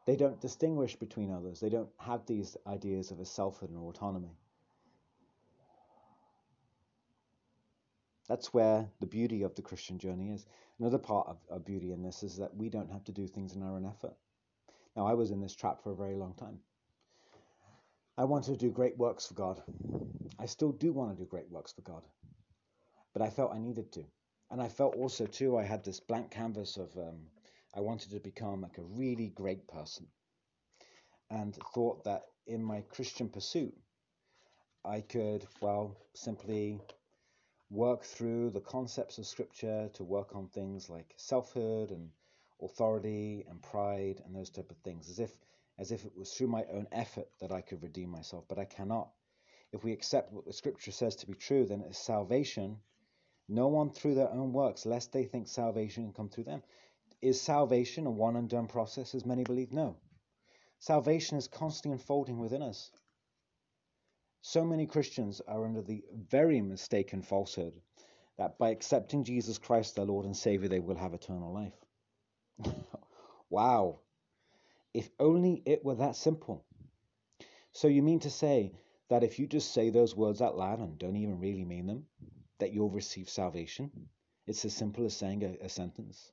They 0.06 0.14
don't 0.14 0.40
distinguish 0.40 0.94
between 0.94 1.32
others. 1.32 1.58
They 1.58 1.68
don't 1.68 1.90
have 1.98 2.26
these 2.26 2.56
ideas 2.66 3.10
of 3.10 3.18
a 3.18 3.24
selfhood 3.24 3.70
and 3.70 3.78
autonomy. 3.78 4.36
That's 8.28 8.54
where 8.54 8.90
the 9.00 9.06
beauty 9.06 9.42
of 9.42 9.54
the 9.54 9.62
Christian 9.62 9.98
journey 9.98 10.30
is. 10.30 10.46
Another 10.80 10.98
part 10.98 11.28
of, 11.28 11.38
of 11.50 11.64
beauty 11.64 11.92
in 11.92 12.02
this 12.02 12.22
is 12.22 12.36
that 12.38 12.56
we 12.56 12.70
don't 12.70 12.92
have 12.92 13.04
to 13.04 13.12
do 13.12 13.26
things 13.28 13.54
in 13.54 13.62
our 13.62 13.76
own 13.76 13.86
effort. 13.86 14.14
Now, 14.96 15.06
I 15.06 15.14
was 15.14 15.30
in 15.30 15.40
this 15.40 15.56
trap 15.56 15.82
for 15.82 15.92
a 15.92 15.96
very 15.96 16.16
long 16.16 16.34
time. 16.34 16.60
I 18.18 18.24
wanted 18.24 18.52
to 18.52 18.66
do 18.66 18.72
great 18.72 18.98
works 18.98 19.26
for 19.26 19.34
God. 19.34 19.62
I 20.38 20.46
still 20.46 20.72
do 20.72 20.92
want 20.92 21.16
to 21.16 21.22
do 21.24 21.28
great 21.28 21.50
works 21.50 21.72
for 21.72 21.82
God. 21.82 22.02
But 23.12 23.22
I 23.22 23.30
felt 23.30 23.54
I 23.54 23.58
needed 23.58 23.92
to. 23.92 24.04
And 24.50 24.62
I 24.62 24.68
felt 24.68 24.96
also, 24.96 25.26
too, 25.26 25.58
I 25.58 25.64
had 25.64 25.84
this 25.84 26.00
blank 26.00 26.30
canvas 26.30 26.76
of 26.78 26.96
um, 26.96 27.18
I 27.74 27.80
wanted 27.80 28.10
to 28.12 28.20
become 28.20 28.62
like 28.62 28.78
a 28.78 28.82
really 28.82 29.28
great 29.28 29.68
person. 29.68 30.06
and 31.30 31.56
thought 31.74 32.04
that 32.04 32.22
in 32.46 32.62
my 32.62 32.82
Christian 32.82 33.28
pursuit, 33.28 33.74
I 34.84 35.00
could, 35.00 35.46
well, 35.60 35.96
simply 36.14 36.80
work 37.70 38.04
through 38.04 38.50
the 38.50 38.60
concepts 38.60 39.18
of 39.18 39.26
Scripture 39.26 39.90
to 39.94 40.04
work 40.04 40.36
on 40.36 40.48
things 40.48 40.88
like 40.88 41.14
selfhood 41.16 41.90
and 41.90 42.10
authority 42.62 43.44
and 43.48 43.62
pride 43.62 44.22
and 44.24 44.34
those 44.34 44.50
type 44.50 44.70
of 44.70 44.76
things, 44.78 45.10
as 45.10 45.18
if 45.18 45.36
as 45.78 45.92
if 45.92 46.04
it 46.04 46.16
was 46.16 46.32
through 46.32 46.46
my 46.46 46.64
own 46.72 46.86
effort 46.90 47.28
that 47.38 47.52
I 47.52 47.60
could 47.60 47.82
redeem 47.82 48.08
myself, 48.08 48.44
but 48.48 48.58
I 48.58 48.64
cannot. 48.64 49.10
If 49.72 49.84
we 49.84 49.92
accept 49.92 50.32
what 50.32 50.46
the 50.46 50.52
Scripture 50.52 50.92
says 50.92 51.16
to 51.16 51.26
be 51.26 51.34
true, 51.34 51.66
then 51.66 51.82
it's 51.82 51.98
salvation. 51.98 52.78
No 53.48 53.68
one 53.68 53.90
through 53.90 54.14
their 54.14 54.30
own 54.30 54.52
works, 54.52 54.86
lest 54.86 55.12
they 55.12 55.24
think 55.24 55.48
salvation 55.48 56.04
can 56.04 56.12
come 56.14 56.28
through 56.30 56.44
them. 56.44 56.62
Is 57.20 57.40
salvation 57.40 58.06
a 58.06 58.10
one 58.10 58.36
and 58.36 58.48
done 58.48 58.68
process, 58.68 59.14
as 59.14 59.26
many 59.26 59.44
believe? 59.44 59.72
No. 59.72 59.96
Salvation 60.78 61.36
is 61.36 61.48
constantly 61.48 61.92
unfolding 61.92 62.38
within 62.38 62.62
us. 62.62 62.90
So 64.48 64.64
many 64.64 64.86
Christians 64.86 65.40
are 65.48 65.64
under 65.64 65.82
the 65.82 66.04
very 66.14 66.60
mistaken 66.60 67.20
falsehood 67.20 67.80
that 68.38 68.58
by 68.58 68.70
accepting 68.70 69.24
Jesus 69.24 69.58
Christ, 69.58 69.96
their 69.96 70.04
Lord 70.04 70.24
and 70.24 70.36
Savior, 70.36 70.68
they 70.68 70.78
will 70.78 70.94
have 70.94 71.14
eternal 71.14 71.52
life. 71.52 71.74
wow. 73.50 73.98
If 74.94 75.10
only 75.18 75.64
it 75.66 75.84
were 75.84 75.96
that 75.96 76.14
simple. 76.14 76.64
So 77.72 77.88
you 77.88 78.04
mean 78.04 78.20
to 78.20 78.30
say 78.30 78.70
that 79.08 79.24
if 79.24 79.40
you 79.40 79.48
just 79.48 79.74
say 79.74 79.90
those 79.90 80.14
words 80.14 80.40
out 80.40 80.56
loud 80.56 80.78
and 80.78 80.96
don't 80.96 81.16
even 81.16 81.40
really 81.40 81.64
mean 81.64 81.88
them, 81.88 82.06
that 82.60 82.72
you'll 82.72 82.88
receive 82.88 83.28
salvation? 83.28 83.90
It's 84.46 84.64
as 84.64 84.74
simple 84.74 85.06
as 85.06 85.16
saying 85.16 85.42
a, 85.42 85.64
a 85.64 85.68
sentence. 85.68 86.30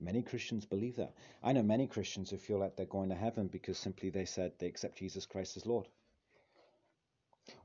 Many 0.00 0.22
Christians 0.22 0.64
believe 0.64 0.96
that. 0.96 1.14
I 1.42 1.52
know 1.52 1.62
many 1.62 1.88
Christians 1.88 2.30
who 2.30 2.36
feel 2.36 2.58
like 2.58 2.76
they're 2.76 2.86
going 2.86 3.08
to 3.08 3.16
heaven 3.16 3.48
because 3.48 3.78
simply 3.78 4.10
they 4.10 4.26
said 4.26 4.52
they 4.58 4.66
accept 4.66 4.98
Jesus 4.98 5.26
Christ 5.26 5.56
as 5.56 5.66
Lord. 5.66 5.88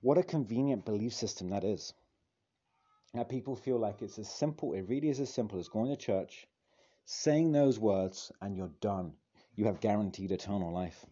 What 0.01 0.17
a 0.17 0.23
convenient 0.23 0.85
belief 0.85 1.13
system 1.13 1.49
that 1.49 1.63
is. 1.63 1.93
Now, 3.13 3.23
people 3.23 3.55
feel 3.55 3.77
like 3.77 4.01
it's 4.01 4.17
as 4.17 4.29
simple, 4.29 4.73
it 4.73 4.87
really 4.87 5.09
is 5.09 5.19
as 5.19 5.31
simple 5.31 5.59
as 5.59 5.67
going 5.67 5.91
to 5.91 5.95
church, 5.95 6.47
saying 7.05 7.51
those 7.51 7.77
words, 7.77 8.31
and 8.41 8.55
you're 8.57 8.71
done. 8.81 9.13
You 9.55 9.65
have 9.65 9.79
guaranteed 9.79 10.31
eternal 10.31 10.71
life. 10.71 11.05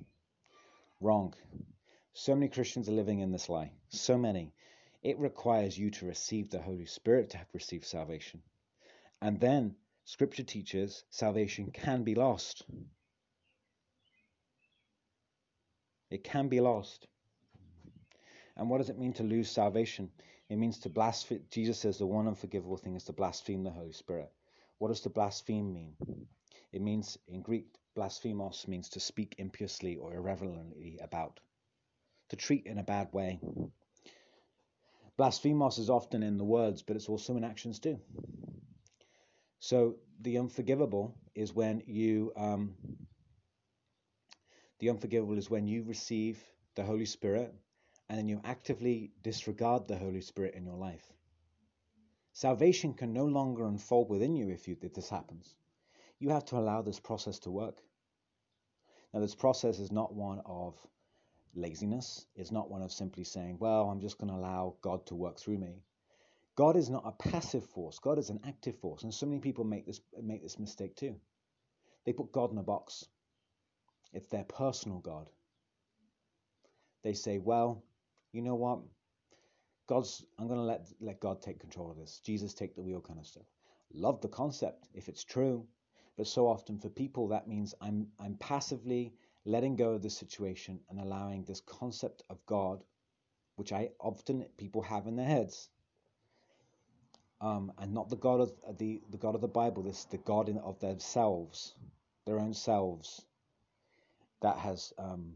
Wrong. 0.99 1.35
So 2.13 2.33
many 2.33 2.49
Christians 2.49 2.89
are 2.89 2.93
living 2.93 3.19
in 3.19 3.31
this 3.31 3.49
lie. 3.49 3.71
So 3.89 4.17
many. 4.17 4.53
It 5.03 5.19
requires 5.19 5.77
you 5.77 5.91
to 5.91 6.07
receive 6.07 6.49
the 6.49 6.61
Holy 6.61 6.85
Spirit 6.85 7.29
to 7.31 7.37
have 7.37 7.53
received 7.53 7.85
salvation. 7.85 8.41
And 9.21 9.39
then 9.39 9.75
Scripture 10.05 10.43
teaches 10.43 11.03
salvation 11.10 11.72
can 11.72 12.03
be 12.03 12.15
lost. 12.15 12.63
It 16.10 16.24
can 16.24 16.50
be 16.50 16.60
lost. 16.60 17.08
And 18.58 18.70
what 18.70 18.79
does 18.79 18.89
it 18.89 19.00
mean 19.00 19.13
to 19.13 19.24
lose 19.24 19.50
salvation? 19.50 20.12
It 20.50 20.58
means 20.58 20.79
to 20.79 20.89
blaspheme. 20.89 21.46
Jesus 21.50 21.79
says 21.79 21.98
the 21.98 22.05
one 22.05 22.27
unforgivable 22.27 22.75
thing 22.75 22.96
is 22.96 23.05
to 23.05 23.13
blaspheme 23.13 23.63
the 23.63 23.72
Holy 23.72 23.93
Spirit. 23.93 24.31
What 24.77 24.89
does 24.89 25.01
to 25.01 25.10
blaspheme 25.10 25.72
mean? 25.72 25.96
It 26.74 26.81
means, 26.81 27.17
in 27.27 27.41
Greek, 27.41 27.67
blasphemos 27.96 28.67
means 28.67 28.89
to 28.89 29.00
speak 29.00 29.36
impiously 29.38 29.96
or 29.96 30.13
irreverently 30.13 31.00
about, 31.01 31.39
to 32.29 32.36
treat 32.36 32.65
in 32.65 32.77
a 32.77 32.84
bad 32.84 33.13
way. 33.13 33.39
Blasphemos 35.17 35.77
is 35.77 35.89
often 35.89 36.24
in 36.24 36.38
the 36.38 36.43
words, 36.43 36.81
but 36.81 36.96
it's 36.96 37.10
also 37.10 37.38
in 37.38 37.43
actions 37.43 37.79
too. 37.79 38.00
So 39.62 39.98
the 40.20 40.39
unforgivable 40.39 41.13
is 41.36 41.53
when 41.53 41.84
you 41.86 42.34
um, 42.36 42.74
the 44.80 44.89
unforgivable 44.89 45.38
is 45.38 45.51
when 45.51 45.68
you 45.68 45.84
receive 45.84 46.44
the 46.74 46.84
Holy 46.84 47.06
Spirit 47.06 47.53
and 48.10 48.18
then 48.18 48.27
you 48.27 48.41
actively 48.44 49.12
disregard 49.22 49.88
the 49.88 49.96
Holy 49.96 50.22
Spirit 50.22 50.56
in 50.56 50.65
your 50.65 50.77
life. 50.77 51.13
Salvation 52.34 52.96
can 52.96 53.13
no 53.13 53.25
longer 53.25 53.68
unfold 53.68 54.10
within 54.10 54.36
you 54.36 54.50
if, 54.50 54.68
you, 54.68 54.75
if 54.82 54.96
this 54.96 55.10
happens. 55.10 55.53
You 56.18 56.30
have 56.30 56.46
to 56.46 56.58
allow 56.58 56.82
this 56.82 57.00
process 57.00 57.38
to 57.39 57.51
work. 57.51 57.84
Now, 59.13 59.20
this 59.20 59.36
process 59.36 59.77
is 59.77 59.91
not 59.91 60.15
one 60.15 60.41
of 60.44 60.75
laziness. 61.53 62.25
It's 62.36 62.51
not 62.51 62.72
one 62.72 62.82
of 62.82 62.91
simply 62.91 63.25
saying, 63.25 63.58
well, 63.60 63.91
I'm 63.91 64.01
just 64.01 64.18
going 64.18 64.32
to 64.32 64.39
allow 64.39 64.75
God 64.82 65.06
to 65.06 65.15
work 65.15 65.38
through 65.38 65.60
me. 65.60 65.84
God 66.55 66.75
is 66.75 66.89
not 66.89 67.03
a 67.05 67.12
passive 67.29 67.63
force. 67.63 68.00
God 68.00 68.17
is 68.17 68.29
an 68.29 68.41
active 68.46 68.77
force. 68.79 69.03
And 69.03 69.13
so 69.13 69.25
many 69.25 69.39
people 69.39 69.63
make 69.63 69.86
this 69.86 70.01
make 70.22 70.43
this 70.43 70.60
mistake 70.60 70.96
too. 70.96 71.15
They 72.05 72.13
put 72.13 72.31
God 72.31 72.51
in 72.51 72.58
a 72.58 72.63
box. 72.63 73.05
It's 74.13 74.27
their 74.27 74.43
personal 74.43 75.00
God. 75.00 75.29
They 77.03 77.13
say, 77.13 77.38
well, 77.38 77.84
you 78.34 78.41
know 78.41 78.55
what? 78.55 78.79
God's 79.88 80.25
I'm 80.38 80.48
gonna 80.48 80.63
let 80.63 80.88
let 81.00 81.20
God 81.20 81.41
take 81.41 81.60
control 81.60 81.89
of 81.91 81.98
this. 81.98 82.20
Jesus 82.24 82.53
take 82.53 82.75
the 82.75 82.81
wheel 82.81 83.01
kind 83.01 83.20
of 83.20 83.25
stuff. 83.27 83.48
Love 83.93 84.22
the 84.22 84.29
concept 84.29 84.88
if 84.93 85.10
it's 85.10 85.24
true. 85.24 85.65
But 86.17 86.27
so 86.27 86.48
often 86.48 86.79
for 86.79 86.89
people 86.89 87.29
that 87.29 87.48
means 87.48 87.74
I'm 87.81 88.08
I'm 88.20 88.36
passively 88.36 89.13
letting 89.46 89.75
go 89.75 89.93
of 89.93 90.01
the 90.01 90.10
situation 90.10 90.79
and 90.89 91.00
allowing 91.00 91.43
this 91.43 91.62
concept 91.62 92.24
of 92.29 92.46
God, 92.46 92.84
which 93.55 93.72
I 93.72 93.89
often 94.00 94.46
people 94.58 94.81
have 94.81 95.08
in 95.08 95.15
their 95.15 95.25
heads, 95.25 95.70
um, 97.41 97.71
and 97.79 97.93
not 97.93 98.10
the 98.10 98.15
God 98.15 98.39
of 98.39 98.77
the, 98.77 99.01
the 99.10 99.17
God 99.17 99.36
of 99.36 99.41
the 99.41 99.48
Bible. 99.48 99.83
This 99.83 100.05
the 100.05 100.17
God 100.17 100.48
in, 100.48 100.57
of 100.60 100.79
themselves, 100.79 101.74
their 102.25 102.39
own 102.39 102.53
selves, 102.53 103.21
that 104.41 104.57
has 104.57 104.93
um, 104.98 105.33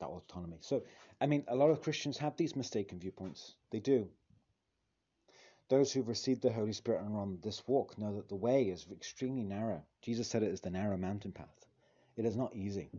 that 0.00 0.06
autonomy. 0.06 0.58
So, 0.60 0.82
I 1.20 1.26
mean, 1.26 1.44
a 1.48 1.56
lot 1.56 1.70
of 1.70 1.82
Christians 1.82 2.18
have 2.18 2.36
these 2.36 2.56
mistaken 2.56 2.98
viewpoints. 2.98 3.54
They 3.70 3.80
do. 3.80 4.08
Those 5.68 5.92
who've 5.92 6.08
received 6.08 6.42
the 6.42 6.52
Holy 6.52 6.72
Spirit 6.72 7.02
and 7.02 7.14
are 7.14 7.20
on 7.20 7.38
this 7.42 7.62
walk 7.66 7.98
know 7.98 8.16
that 8.16 8.28
the 8.28 8.36
way 8.36 8.64
is 8.64 8.86
extremely 8.90 9.44
narrow. 9.44 9.82
Jesus 10.02 10.26
said 10.26 10.42
it 10.42 10.50
is 10.50 10.60
the 10.60 10.70
narrow 10.70 10.96
mountain 10.96 11.32
path. 11.32 11.66
It 12.16 12.24
is 12.24 12.36
not 12.36 12.56
easy. 12.56 12.90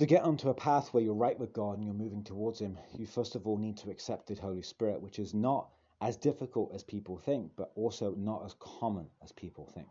To 0.00 0.06
get 0.06 0.22
onto 0.22 0.48
a 0.48 0.54
path 0.54 0.94
where 0.94 1.02
you're 1.02 1.12
right 1.12 1.38
with 1.38 1.52
God 1.52 1.76
and 1.76 1.84
you're 1.84 1.92
moving 1.92 2.24
towards 2.24 2.58
Him, 2.58 2.78
you 2.96 3.04
first 3.04 3.34
of 3.34 3.46
all 3.46 3.58
need 3.58 3.76
to 3.76 3.90
accept 3.90 4.28
the 4.28 4.34
Holy 4.34 4.62
Spirit, 4.62 5.02
which 5.02 5.18
is 5.18 5.34
not 5.34 5.68
as 6.00 6.16
difficult 6.16 6.74
as 6.74 6.82
people 6.82 7.18
think, 7.18 7.52
but 7.54 7.70
also 7.74 8.14
not 8.14 8.42
as 8.46 8.54
common 8.58 9.10
as 9.22 9.30
people 9.32 9.66
think. 9.66 9.88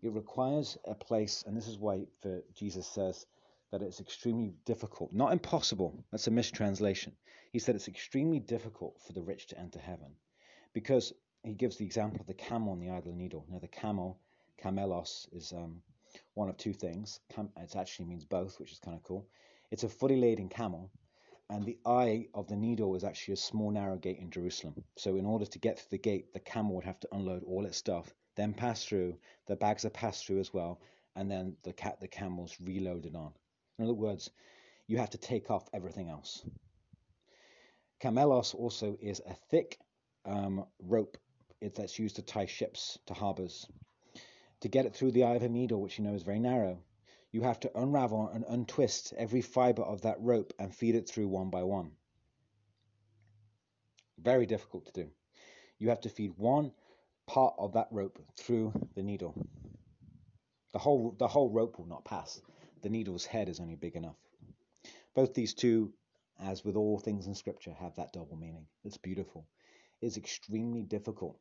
It 0.00 0.12
requires 0.12 0.78
a 0.84 0.94
place, 0.94 1.42
and 1.44 1.56
this 1.56 1.66
is 1.66 1.76
why 1.76 2.06
Jesus 2.54 2.86
says 2.86 3.26
that 3.72 3.82
it's 3.82 3.98
extremely 3.98 4.54
difficult, 4.64 5.12
not 5.12 5.32
impossible, 5.32 6.04
that's 6.12 6.28
a 6.28 6.30
mistranslation. 6.30 7.16
He 7.50 7.58
said 7.58 7.74
it's 7.74 7.88
extremely 7.88 8.38
difficult 8.38 9.00
for 9.04 9.12
the 9.12 9.22
rich 9.22 9.48
to 9.48 9.58
enter 9.58 9.80
heaven 9.80 10.14
because 10.72 11.12
he 11.42 11.52
gives 11.52 11.78
the 11.78 11.84
example 11.84 12.20
of 12.20 12.28
the 12.28 12.34
camel 12.34 12.74
and 12.74 12.82
the 12.82 13.10
the 13.10 13.16
needle. 13.16 13.44
Now, 13.50 13.58
the 13.58 13.66
camel, 13.66 14.20
camelos, 14.56 15.26
is 15.32 15.52
um, 15.52 15.82
one 16.36 16.50
of 16.50 16.56
two 16.58 16.74
things. 16.74 17.18
It 17.56 17.76
actually 17.76 18.04
means 18.04 18.24
both, 18.24 18.60
which 18.60 18.70
is 18.70 18.78
kind 18.78 18.96
of 18.96 19.02
cool. 19.02 19.26
It's 19.70 19.84
a 19.84 19.88
fully 19.88 20.16
laden 20.16 20.48
camel, 20.48 20.90
and 21.48 21.64
the 21.64 21.78
eye 21.86 22.26
of 22.34 22.46
the 22.46 22.56
needle 22.56 22.94
is 22.94 23.04
actually 23.04 23.34
a 23.34 23.38
small 23.38 23.70
narrow 23.70 23.96
gate 23.96 24.18
in 24.18 24.30
Jerusalem. 24.30 24.84
So 24.96 25.16
in 25.16 25.24
order 25.24 25.46
to 25.46 25.58
get 25.58 25.78
through 25.78 25.96
the 25.96 25.98
gate, 25.98 26.32
the 26.34 26.40
camel 26.40 26.74
would 26.74 26.84
have 26.84 27.00
to 27.00 27.08
unload 27.12 27.42
all 27.44 27.64
its 27.64 27.78
stuff, 27.78 28.12
then 28.36 28.52
pass 28.52 28.84
through. 28.84 29.16
The 29.46 29.56
bags 29.56 29.86
are 29.86 29.90
passed 29.90 30.26
through 30.26 30.40
as 30.40 30.52
well, 30.52 30.80
and 31.16 31.30
then 31.30 31.56
the 31.62 31.72
cat 31.72 32.00
the 32.00 32.08
camel's 32.08 32.56
reloaded 32.60 33.16
on. 33.16 33.32
In 33.78 33.84
other 33.84 33.94
words, 33.94 34.30
you 34.86 34.98
have 34.98 35.10
to 35.10 35.18
take 35.18 35.50
off 35.50 35.68
everything 35.72 36.10
else. 36.10 36.44
Camelos 37.98 38.54
also 38.54 38.98
is 39.00 39.22
a 39.26 39.34
thick 39.50 39.78
um, 40.26 40.66
rope 40.80 41.16
that's 41.74 41.98
used 41.98 42.16
to 42.16 42.22
tie 42.22 42.46
ships 42.46 42.98
to 43.06 43.14
harbors. 43.14 43.66
To 44.60 44.68
get 44.68 44.86
it 44.86 44.94
through 44.94 45.10
the 45.12 45.24
eye 45.24 45.34
of 45.34 45.42
a 45.42 45.48
needle, 45.48 45.82
which 45.82 45.98
you 45.98 46.04
know 46.04 46.14
is 46.14 46.22
very 46.22 46.38
narrow, 46.38 46.82
you 47.30 47.42
have 47.42 47.60
to 47.60 47.78
unravel 47.78 48.28
and 48.28 48.44
untwist 48.48 49.12
every 49.18 49.42
fiber 49.42 49.82
of 49.82 50.00
that 50.02 50.20
rope 50.20 50.54
and 50.58 50.74
feed 50.74 50.94
it 50.94 51.06
through 51.06 51.28
one 51.28 51.50
by 51.50 51.62
one. 51.62 51.92
Very 54.18 54.46
difficult 54.46 54.86
to 54.86 54.92
do. 54.92 55.10
You 55.78 55.90
have 55.90 56.00
to 56.00 56.08
feed 56.08 56.38
one 56.38 56.72
part 57.26 57.54
of 57.58 57.74
that 57.74 57.88
rope 57.90 58.18
through 58.36 58.72
the 58.94 59.02
needle. 59.02 59.34
The 60.72 60.78
whole, 60.78 61.14
the 61.18 61.28
whole 61.28 61.50
rope 61.50 61.78
will 61.78 61.86
not 61.86 62.06
pass. 62.06 62.40
The 62.80 62.88
needle's 62.88 63.26
head 63.26 63.50
is 63.50 63.60
only 63.60 63.76
big 63.76 63.94
enough. 63.94 64.16
Both 65.14 65.34
these 65.34 65.52
two, 65.52 65.92
as 66.40 66.64
with 66.64 66.76
all 66.76 66.98
things 66.98 67.26
in 67.26 67.34
Scripture, 67.34 67.74
have 67.74 67.94
that 67.96 68.14
double 68.14 68.36
meaning. 68.36 68.66
It's 68.84 68.96
beautiful. 68.96 69.46
It's 70.00 70.16
extremely 70.16 70.82
difficult. 70.82 71.38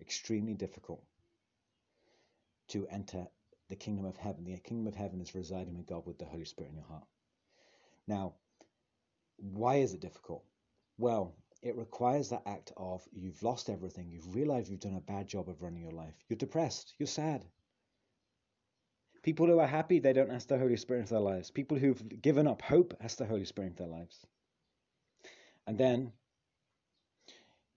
Extremely 0.00 0.54
difficult 0.54 1.02
to 2.68 2.86
enter 2.88 3.26
the 3.68 3.76
kingdom 3.76 4.04
of 4.04 4.16
heaven. 4.16 4.44
The 4.44 4.58
kingdom 4.58 4.86
of 4.86 4.94
heaven 4.94 5.20
is 5.20 5.34
residing 5.34 5.76
with 5.76 5.86
God 5.86 6.06
with 6.06 6.18
the 6.18 6.24
Holy 6.24 6.44
Spirit 6.44 6.70
in 6.70 6.76
your 6.76 6.86
heart. 6.86 7.06
Now, 8.06 8.34
why 9.36 9.76
is 9.76 9.92
it 9.92 10.00
difficult? 10.00 10.44
Well, 10.98 11.34
it 11.62 11.76
requires 11.76 12.30
that 12.30 12.42
act 12.46 12.72
of 12.76 13.02
you've 13.12 13.42
lost 13.42 13.68
everything, 13.68 14.10
you've 14.10 14.34
realized 14.34 14.70
you've 14.70 14.80
done 14.80 14.94
a 14.94 15.00
bad 15.00 15.26
job 15.26 15.48
of 15.48 15.62
running 15.62 15.82
your 15.82 15.92
life, 15.92 16.14
you're 16.28 16.36
depressed, 16.36 16.94
you're 16.98 17.06
sad, 17.06 17.44
People 19.26 19.48
who 19.48 19.58
are 19.58 19.66
happy, 19.66 19.98
they 19.98 20.12
don't 20.12 20.30
ask 20.30 20.46
the 20.46 20.56
Holy 20.56 20.76
Spirit 20.76 21.00
into 21.00 21.14
their 21.14 21.20
lives. 21.20 21.50
People 21.50 21.76
who've 21.76 22.22
given 22.22 22.46
up 22.46 22.62
hope 22.62 22.94
ask 23.00 23.18
the 23.18 23.26
Holy 23.26 23.44
Spirit 23.44 23.70
into 23.70 23.82
their 23.82 23.90
lives. 23.90 24.24
And 25.66 25.76
then 25.76 26.12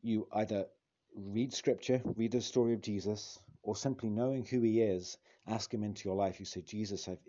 you 0.03 0.27
either 0.31 0.67
read 1.15 1.51
scripture, 1.51 2.03
read 2.15 2.33
the 2.33 2.41
story 2.41 2.73
of 2.73 2.81
Jesus, 2.81 3.39
or 3.63 3.75
simply 3.75 4.09
knowing 4.09 4.45
who 4.45 4.61
he 4.61 4.81
is, 4.81 5.17
ask 5.47 5.73
him 5.73 5.83
into 5.83 6.07
your 6.07 6.15
life. 6.15 6.39
You 6.39 6.45
say, 6.45 6.61
Jesus, 6.61 7.07
I've, 7.07 7.19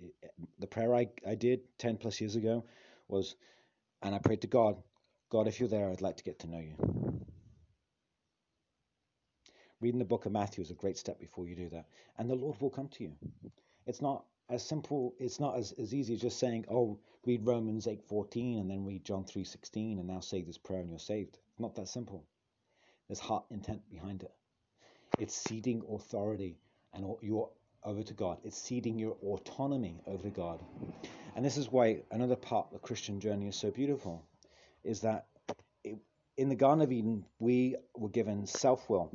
the 0.59 0.67
prayer 0.67 0.95
I, 0.95 1.09
I 1.27 1.35
did 1.35 1.61
10 1.79 1.97
plus 1.97 2.21
years 2.21 2.37
ago 2.37 2.65
was, 3.09 3.35
and 4.03 4.15
I 4.15 4.19
prayed 4.19 4.43
to 4.43 4.47
God, 4.47 4.77
God, 5.31 5.47
if 5.49 5.61
you're 5.61 5.69
there, 5.69 5.91
I'd 5.91 6.01
like 6.01 6.17
to 6.17 6.25
get 6.25 6.41
to 6.41 6.49
know 6.49 6.59
you. 6.59 6.75
Reading 9.81 9.99
the 9.99 10.05
book 10.05 10.27
of 10.27 10.33
Matthew 10.33 10.63
is 10.63 10.71
a 10.71 10.75
great 10.75 10.99
step 10.99 11.19
before 11.19 11.47
you 11.47 11.57
do 11.57 11.71
that. 11.71 11.87
And 12.19 12.29
the 12.29 12.35
Lord 12.35 12.61
will 12.61 12.71
come 12.71 12.89
to 12.89 13.05
you. 13.05 13.13
It's 13.87 14.03
not 14.03 14.25
as 14.51 14.67
simple, 14.67 15.15
it's 15.19 15.41
not 15.41 15.57
as, 15.57 15.73
as 15.73 15.95
easy 15.95 16.15
as 16.15 16.21
just 16.21 16.39
saying, 16.39 16.67
oh, 16.69 16.99
read 17.25 17.47
Romans 17.47 17.87
8.14 17.87 18.61
and 18.61 18.71
then 18.71 18.85
read 18.85 19.05
John 19.05 19.25
3.16 19.25 19.99
and 19.99 20.07
now 20.07 20.21
say 20.21 20.43
this 20.43 20.59
prayer 20.59 20.81
and 20.81 20.91
you're 20.91 20.99
saved. 20.99 21.39
It's 21.51 21.61
not 21.61 21.77
that 21.77 21.89
simple. 21.89 22.25
There's 23.09 23.21
heart 23.21 23.45
intent 23.51 23.89
behind 23.89 24.23
it. 24.23 24.33
It's 25.21 25.35
ceding 25.35 25.83
authority 25.93 26.57
and 26.95 27.15
your 27.21 27.51
over 27.85 28.03
to 28.03 28.15
God. 28.15 28.39
It's 28.43 28.57
ceding 28.57 28.99
your 28.99 29.19
autonomy 29.23 30.01
over 30.07 30.23
to 30.23 30.31
God. 30.31 30.65
And 31.37 31.45
this 31.45 31.59
is 31.59 31.71
why 31.71 32.01
another 32.11 32.37
part 32.37 32.69
of 32.69 32.73
the 32.73 32.79
Christian 32.79 33.21
journey 33.21 33.47
is 33.47 33.55
so 33.55 33.71
beautiful, 33.71 34.25
is 34.83 35.03
that 35.03 35.27
it, 35.85 35.99
in 36.39 36.49
the 36.49 36.55
Garden 36.55 36.83
of 36.83 36.91
Eden, 36.91 37.27
we 37.39 37.77
were 37.95 38.09
given 38.09 38.47
self 38.47 38.89
will, 38.89 39.11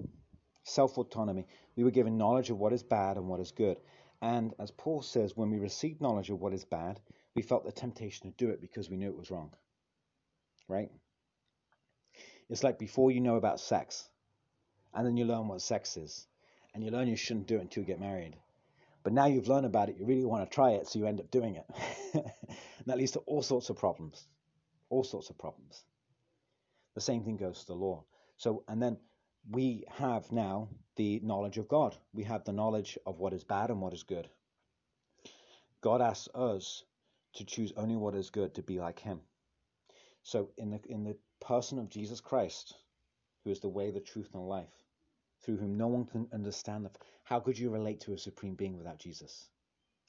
self 0.63 0.95
autonomy. 0.99 1.47
We 1.75 1.83
were 1.83 1.91
given 1.91 2.19
knowledge 2.19 2.51
of 2.51 2.59
what 2.59 2.71
is 2.71 2.83
bad 2.83 3.17
and 3.17 3.27
what 3.27 3.39
is 3.39 3.51
good. 3.51 3.77
And 4.21 4.53
as 4.59 4.69
Paul 4.69 5.01
says, 5.01 5.35
when 5.35 5.49
we 5.49 5.57
received 5.57 6.01
knowledge 6.01 6.29
of 6.29 6.39
what 6.39 6.53
is 6.53 6.65
bad, 6.65 6.99
we 7.35 7.41
felt 7.41 7.65
the 7.65 7.71
temptation 7.71 8.29
to 8.29 8.37
do 8.37 8.51
it 8.51 8.61
because 8.61 8.91
we 8.91 8.97
knew 8.97 9.09
it 9.09 9.17
was 9.17 9.31
wrong. 9.31 9.53
Right? 10.67 10.91
It's 12.47 12.63
like 12.63 12.77
before 12.77 13.09
you 13.09 13.21
know 13.21 13.37
about 13.37 13.59
sex, 13.59 14.07
and 14.95 15.05
then 15.05 15.17
you 15.17 15.25
learn 15.25 15.47
what 15.47 15.61
sex 15.61 15.97
is, 15.97 16.25
and 16.73 16.83
you 16.83 16.89
learn 16.89 17.07
you 17.07 17.15
shouldn't 17.15 17.47
do 17.47 17.57
it 17.57 17.61
until 17.61 17.81
you 17.81 17.87
get 17.87 17.99
married. 17.99 18.35
But 19.03 19.13
now 19.13 19.27
you've 19.27 19.47
learned 19.47 19.67
about 19.67 19.89
it, 19.89 19.97
you 19.99 20.05
really 20.05 20.25
want 20.25 20.49
to 20.49 20.55
try 20.55 20.71
it, 20.71 20.87
so 20.87 20.97
you 20.97 21.05
end 21.05 21.19
up 21.19 21.29
doing 21.29 21.55
it. 21.55 21.65
and 22.13 22.85
that 22.87 22.97
leads 22.97 23.11
to 23.11 23.19
all 23.19 23.43
sorts 23.43 23.69
of 23.69 23.77
problems. 23.77 24.25
All 24.89 25.03
sorts 25.03 25.29
of 25.29 25.37
problems. 25.37 25.83
The 26.95 27.01
same 27.01 27.23
thing 27.23 27.37
goes 27.37 27.59
to 27.59 27.67
the 27.67 27.75
law. 27.75 28.03
So, 28.37 28.63
and 28.67 28.81
then 28.81 28.97
we 29.51 29.83
have 29.89 30.31
now 30.31 30.69
the 30.95 31.19
knowledge 31.23 31.57
of 31.57 31.67
God. 31.67 31.95
We 32.13 32.23
have 32.23 32.45
the 32.45 32.53
knowledge 32.53 32.97
of 33.05 33.19
what 33.19 33.33
is 33.33 33.43
bad 33.43 33.69
and 33.69 33.81
what 33.81 33.93
is 33.93 34.03
good. 34.03 34.29
God 35.81 36.01
asks 36.01 36.29
us 36.33 36.83
to 37.33 37.45
choose 37.45 37.73
only 37.77 37.95
what 37.95 38.15
is 38.15 38.29
good 38.29 38.55
to 38.55 38.63
be 38.63 38.79
like 38.79 38.99
Him. 38.99 39.19
So, 40.23 40.49
in 40.57 40.71
the 40.71 40.79
in 40.89 41.03
the 41.03 41.15
person 41.39 41.77
of 41.77 41.89
Jesus 41.89 42.21
Christ, 42.21 42.73
who 43.43 43.51
is 43.51 43.59
the 43.59 43.69
way, 43.69 43.91
the 43.91 43.99
truth, 43.99 44.33
and 44.33 44.47
life, 44.47 44.84
through 45.45 45.57
whom 45.57 45.77
no 45.77 45.87
one 45.87 46.05
can 46.05 46.27
understand. 46.33 46.89
How 47.23 47.39
could 47.39 47.57
you 47.57 47.69
relate 47.69 48.01
to 48.01 48.13
a 48.13 48.17
supreme 48.17 48.55
being 48.55 48.77
without 48.77 48.99
Jesus? 48.99 49.49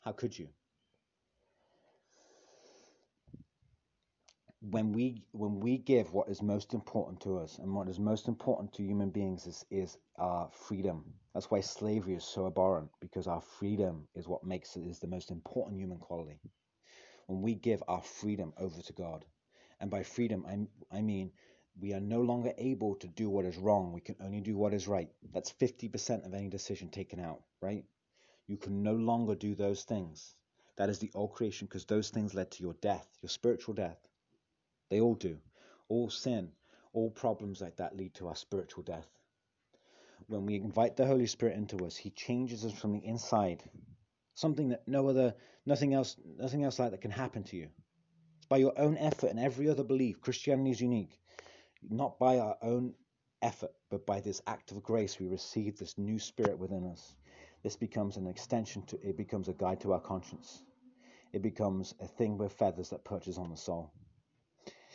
How 0.01 0.13
could 0.13 0.39
you? 0.39 0.49
When 4.61 4.93
we 4.93 5.23
when 5.33 5.61
we 5.61 5.79
give 5.79 6.13
what 6.13 6.29
is 6.29 6.43
most 6.43 6.75
important 6.75 7.21
to 7.21 7.39
us 7.39 7.59
and 7.59 7.75
what 7.75 7.89
is 7.89 8.01
most 8.01 8.27
important 8.27 8.73
to 8.75 8.83
human 8.83 9.11
beings 9.11 9.47
is 9.47 9.65
is 9.71 9.99
our 10.17 10.49
freedom. 10.51 11.05
That's 11.35 11.51
why 11.51 11.61
slavery 11.61 12.15
is 12.15 12.25
so 12.25 12.47
abhorrent 12.47 12.91
because 13.01 13.27
our 13.29 13.43
freedom 13.43 14.09
is 14.15 14.27
what 14.27 14.45
makes 14.45 14.77
it 14.77 14.85
is 14.87 14.99
the 14.99 15.07
most 15.07 15.31
important 15.31 15.79
human 15.79 15.99
quality. 15.99 16.41
When 17.27 17.43
we 17.43 17.55
give 17.55 17.83
our 17.87 18.03
freedom 18.03 18.53
over 18.59 18.81
to 18.83 18.93
God, 18.93 19.25
and 19.81 19.91
by 19.91 20.03
freedom 20.03 20.47
I 20.49 20.97
I 20.99 21.03
mean 21.03 21.33
we 21.79 21.93
are 21.93 22.01
no 22.01 22.23
longer 22.23 22.55
able 22.57 22.95
to 22.97 23.07
do 23.07 23.29
what 23.29 23.45
is 23.45 23.59
wrong. 23.59 23.93
We 23.93 24.01
can 24.01 24.17
only 24.21 24.41
do 24.41 24.57
what 24.57 24.73
is 24.73 24.89
right. 24.89 25.11
That's 25.33 25.53
50% 25.53 26.25
of 26.25 26.33
any 26.33 26.49
decision 26.49 26.89
taken 26.89 27.21
out, 27.21 27.43
right? 27.61 27.85
You 28.47 28.57
can 28.57 28.83
no 28.83 28.95
longer 28.95 29.35
do 29.35 29.55
those 29.55 29.85
things. 29.85 30.35
That 30.77 30.89
is 30.89 30.99
the 30.99 31.11
old 31.15 31.33
creation 31.33 31.67
because 31.67 31.85
those 31.85 32.09
things 32.09 32.35
led 32.35 32.51
to 32.53 32.63
your 32.63 32.75
death, 32.75 33.07
your 33.21 33.29
spiritual 33.29 33.75
death. 33.75 33.99
They 34.89 35.01
all 35.01 35.15
do. 35.15 35.39
All 35.89 36.09
sin, 36.09 36.51
all 36.95 37.11
problems 37.11 37.61
like 37.61 37.77
that 37.77 37.97
lead 37.97 38.15
to 38.15 38.29
our 38.29 38.37
spiritual 38.37 38.83
death. 38.83 39.09
When 40.29 40.47
we 40.47 40.57
invite 40.57 40.97
the 40.97 41.07
Holy 41.07 41.27
Spirit 41.27 41.57
into 41.57 41.85
us, 41.85 41.97
He 41.97 42.11
changes 42.11 42.65
us 42.65 42.73
from 42.73 42.93
the 42.93 43.05
inside. 43.05 43.63
Something 44.35 44.71
that 44.71 44.89
no 44.89 45.09
other, 45.09 45.35
nothing 45.67 45.93
else, 45.93 46.17
nothing 46.39 46.65
else 46.65 46.79
like 46.79 46.93
that 46.93 47.03
can 47.03 47.11
happen 47.11 47.45
to 47.45 47.57
you. 47.57 47.69
It's 48.39 48.47
by 48.47 48.57
your 48.57 48.79
own 48.79 48.97
effort 48.97 49.29
and 49.29 49.39
every 49.39 49.69
other 49.69 49.85
belief. 49.85 50.21
Christianity 50.21 50.71
is 50.71 50.81
unique 50.81 51.19
not 51.89 52.19
by 52.19 52.39
our 52.39 52.57
own 52.63 52.95
effort, 53.43 53.73
but 53.91 54.07
by 54.07 54.21
this 54.21 54.43
act 54.47 54.71
of 54.73 54.83
grace, 54.83 55.19
we 55.19 55.27
receive 55.27 55.79
this 55.79 55.99
new 55.99 56.19
spirit 56.19 56.59
within 56.59 56.87
us. 56.87 57.15
This 57.63 57.77
becomes 57.77 58.17
an 58.17 58.27
extension 58.27 58.83
to, 58.87 58.99
it 59.03 59.17
becomes 59.17 59.49
a 59.49 59.53
guide 59.53 59.81
to 59.81 59.93
our 59.93 60.01
conscience. 60.01 60.63
It 61.33 61.43
becomes 61.43 61.95
a 62.01 62.07
thing 62.07 62.39
with 62.39 62.53
feathers 62.53 62.91
that 62.91 63.05
perches 63.05 63.39
on 63.39 63.51
the 63.51 63.57
soul. 63.57 63.93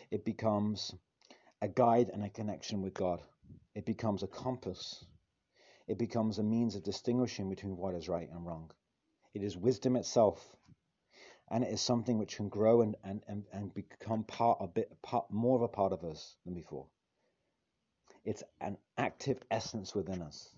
It 0.09 0.25
becomes 0.25 0.93
a 1.61 1.67
guide 1.67 2.09
and 2.09 2.23
a 2.23 2.29
connection 2.29 2.81
with 2.81 2.93
God. 2.93 3.21
It 3.75 3.85
becomes 3.85 4.23
a 4.23 4.27
compass. 4.27 5.05
It 5.87 5.97
becomes 5.97 6.39
a 6.39 6.43
means 6.43 6.75
of 6.75 6.83
distinguishing 6.83 7.49
between 7.49 7.77
what 7.77 7.95
is 7.95 8.09
right 8.09 8.29
and 8.29 8.45
wrong. 8.45 8.71
It 9.33 9.43
is 9.43 9.55
wisdom 9.55 9.95
itself 9.95 10.55
and 11.51 11.65
it 11.65 11.71
is 11.71 11.81
something 11.81 12.17
which 12.17 12.37
can 12.37 12.47
grow 12.47 12.81
and, 12.81 12.95
and, 13.03 13.21
and, 13.27 13.43
and 13.51 13.73
become 13.73 14.23
part 14.23 14.57
a 14.61 14.67
bit 14.67 14.89
part, 15.01 15.29
more 15.29 15.57
of 15.57 15.61
a 15.61 15.67
part 15.67 15.91
of 15.91 16.05
us 16.05 16.37
than 16.45 16.53
before. 16.53 16.85
It's 18.23 18.41
an 18.61 18.77
active 18.97 19.37
essence 19.51 19.93
within 19.93 20.21
us. 20.21 20.49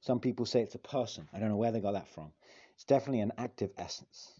Some 0.00 0.18
people 0.18 0.46
say 0.46 0.62
it's 0.62 0.74
a 0.74 0.78
person. 0.78 1.28
I 1.32 1.38
don't 1.38 1.50
know 1.50 1.56
where 1.56 1.72
they 1.72 1.80
got 1.80 1.92
that 1.92 2.08
from. 2.08 2.32
It's 2.74 2.84
definitely 2.84 3.20
an 3.20 3.32
active 3.36 3.70
essence. 3.76 4.32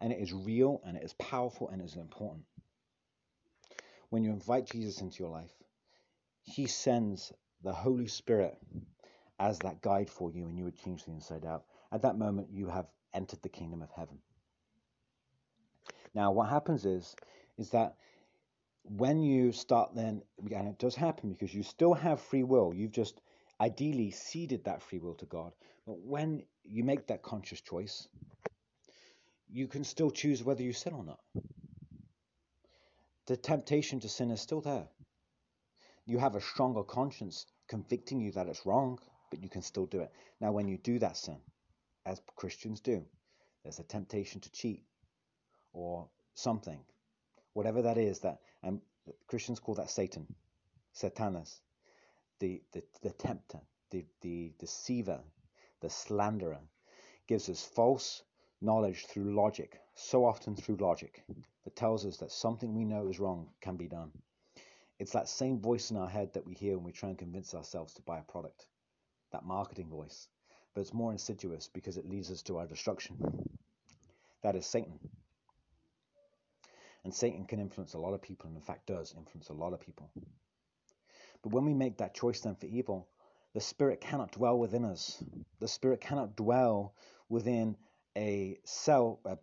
And 0.00 0.12
it 0.12 0.20
is 0.20 0.34
real 0.34 0.82
and 0.84 0.98
it 0.98 1.02
is 1.02 1.14
powerful 1.14 1.70
and 1.70 1.80
it 1.80 1.86
is 1.86 1.96
important. 1.96 2.44
When 4.10 4.22
you 4.22 4.30
invite 4.30 4.66
Jesus 4.66 5.00
into 5.00 5.22
your 5.22 5.32
life, 5.32 5.52
he 6.42 6.66
sends 6.66 7.32
the 7.62 7.72
Holy 7.72 8.06
Spirit 8.06 8.58
as 9.40 9.58
that 9.60 9.80
guide 9.80 10.10
for 10.10 10.30
you 10.30 10.46
and 10.46 10.58
you 10.58 10.64
would 10.64 10.76
change 10.76 11.04
the 11.04 11.12
inside 11.12 11.46
out. 11.46 11.64
At 11.90 12.02
that 12.02 12.18
moment, 12.18 12.48
you 12.50 12.68
have 12.68 12.86
entered 13.14 13.42
the 13.42 13.48
kingdom 13.48 13.82
of 13.82 13.90
heaven. 13.90 14.18
Now, 16.14 16.32
what 16.32 16.48
happens 16.48 16.84
is, 16.84 17.14
is 17.58 17.70
that 17.70 17.96
when 18.82 19.22
you 19.22 19.52
start 19.52 19.94
then, 19.94 20.22
and 20.38 20.68
it 20.68 20.78
does 20.78 20.94
happen 20.94 21.30
because 21.30 21.54
you 21.54 21.62
still 21.62 21.94
have 21.94 22.20
free 22.20 22.44
will, 22.44 22.72
you've 22.74 22.92
just 22.92 23.20
ideally 23.60 24.10
ceded 24.10 24.64
that 24.64 24.82
free 24.82 24.98
will 24.98 25.14
to 25.14 25.26
God. 25.26 25.52
But 25.86 25.98
when 26.00 26.44
you 26.64 26.84
make 26.84 27.06
that 27.08 27.22
conscious 27.22 27.60
choice, 27.60 28.08
you 29.50 29.66
can 29.68 29.84
still 29.84 30.10
choose 30.10 30.42
whether 30.42 30.62
you 30.62 30.72
sin 30.72 30.94
or 30.94 31.04
not. 31.04 31.20
The 33.26 33.36
temptation 33.36 34.00
to 34.00 34.08
sin 34.08 34.30
is 34.30 34.40
still 34.40 34.60
there. 34.60 34.88
You 36.06 36.18
have 36.18 36.36
a 36.36 36.40
stronger 36.40 36.84
conscience 36.84 37.46
convicting 37.68 38.20
you 38.20 38.30
that 38.32 38.46
it's 38.46 38.64
wrong, 38.64 38.98
but 39.30 39.42
you 39.42 39.48
can 39.48 39.62
still 39.62 39.86
do 39.86 40.00
it. 40.00 40.12
Now, 40.40 40.52
when 40.52 40.68
you 40.68 40.78
do 40.78 40.98
that 41.00 41.16
sin, 41.16 41.38
as 42.06 42.22
Christians 42.36 42.80
do. 42.80 43.04
There's 43.62 43.80
a 43.80 43.82
temptation 43.82 44.40
to 44.40 44.50
cheat 44.52 44.84
or 45.72 46.08
something, 46.34 46.78
whatever 47.52 47.82
that 47.82 47.98
is. 47.98 48.20
That 48.20 48.38
and 48.62 48.80
Christians 49.26 49.58
call 49.58 49.74
that 49.74 49.90
Satan, 49.90 50.26
Satanas, 50.94 51.60
the 52.38 52.62
the, 52.72 52.84
the 53.02 53.10
tempter, 53.10 53.60
the 53.90 54.06
the 54.20 54.52
deceiver, 54.60 55.20
the 55.80 55.90
slanderer, 55.90 56.60
gives 57.26 57.48
us 57.48 57.62
false 57.62 58.22
knowledge 58.60 59.06
through 59.06 59.34
logic, 59.34 59.80
so 59.96 60.24
often 60.24 60.54
through 60.54 60.76
logic, 60.76 61.24
that 61.64 61.74
tells 61.74 62.06
us 62.06 62.18
that 62.18 62.30
something 62.30 62.72
we 62.72 62.84
know 62.84 63.08
is 63.08 63.18
wrong 63.18 63.48
can 63.60 63.76
be 63.76 63.88
done. 63.88 64.12
It's 64.98 65.12
that 65.12 65.28
same 65.28 65.60
voice 65.60 65.90
in 65.90 65.96
our 65.96 66.08
head 66.08 66.32
that 66.34 66.46
we 66.46 66.54
hear 66.54 66.76
when 66.76 66.84
we 66.84 66.92
try 66.92 67.10
and 67.10 67.18
convince 67.18 67.54
ourselves 67.54 67.92
to 67.94 68.02
buy 68.02 68.18
a 68.18 68.22
product, 68.22 68.66
that 69.32 69.44
marketing 69.44 69.90
voice 69.90 70.28
but 70.76 70.82
it's 70.82 70.92
more 70.92 71.10
insidious 71.10 71.70
because 71.72 71.96
it 71.96 72.06
leads 72.06 72.30
us 72.30 72.42
to 72.42 72.58
our 72.58 72.66
destruction. 72.66 73.16
That 74.42 74.56
is 74.56 74.66
Satan. 74.66 74.98
And 77.02 77.14
Satan 77.14 77.46
can 77.46 77.60
influence 77.60 77.94
a 77.94 77.98
lot 77.98 78.12
of 78.12 78.20
people, 78.20 78.48
and 78.48 78.56
in 78.56 78.62
fact 78.62 78.86
does 78.86 79.14
influence 79.16 79.48
a 79.48 79.54
lot 79.54 79.72
of 79.72 79.80
people. 79.80 80.10
But 81.42 81.52
when 81.52 81.64
we 81.64 81.72
make 81.72 81.96
that 81.96 82.14
choice 82.14 82.40
then 82.40 82.56
for 82.56 82.66
evil, 82.66 83.08
the 83.54 83.60
Spirit 83.62 84.02
cannot 84.02 84.32
dwell 84.32 84.58
within 84.58 84.84
us. 84.84 85.24
The 85.60 85.68
Spirit 85.68 86.02
cannot 86.02 86.36
dwell 86.36 86.92
within 87.30 87.78
a 88.14 88.58
cell, 88.64 89.18
a, 89.24 89.38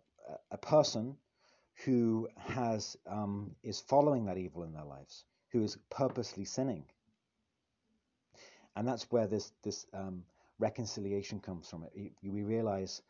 a 0.52 0.58
person 0.58 1.16
who 1.84 2.28
has 2.38 2.96
um, 3.08 3.56
is 3.64 3.80
following 3.80 4.26
that 4.26 4.38
evil 4.38 4.62
in 4.62 4.72
their 4.72 4.84
lives, 4.84 5.24
who 5.50 5.64
is 5.64 5.76
purposely 5.90 6.44
sinning. 6.44 6.84
And 8.76 8.86
that's 8.86 9.10
where 9.10 9.26
this 9.26 9.50
this 9.64 9.84
um, 9.92 10.22
reconciliation 10.58 11.40
comes 11.40 11.68
from 11.68 11.84
it. 11.84 12.12
We 12.22 12.42
realize 12.42 13.02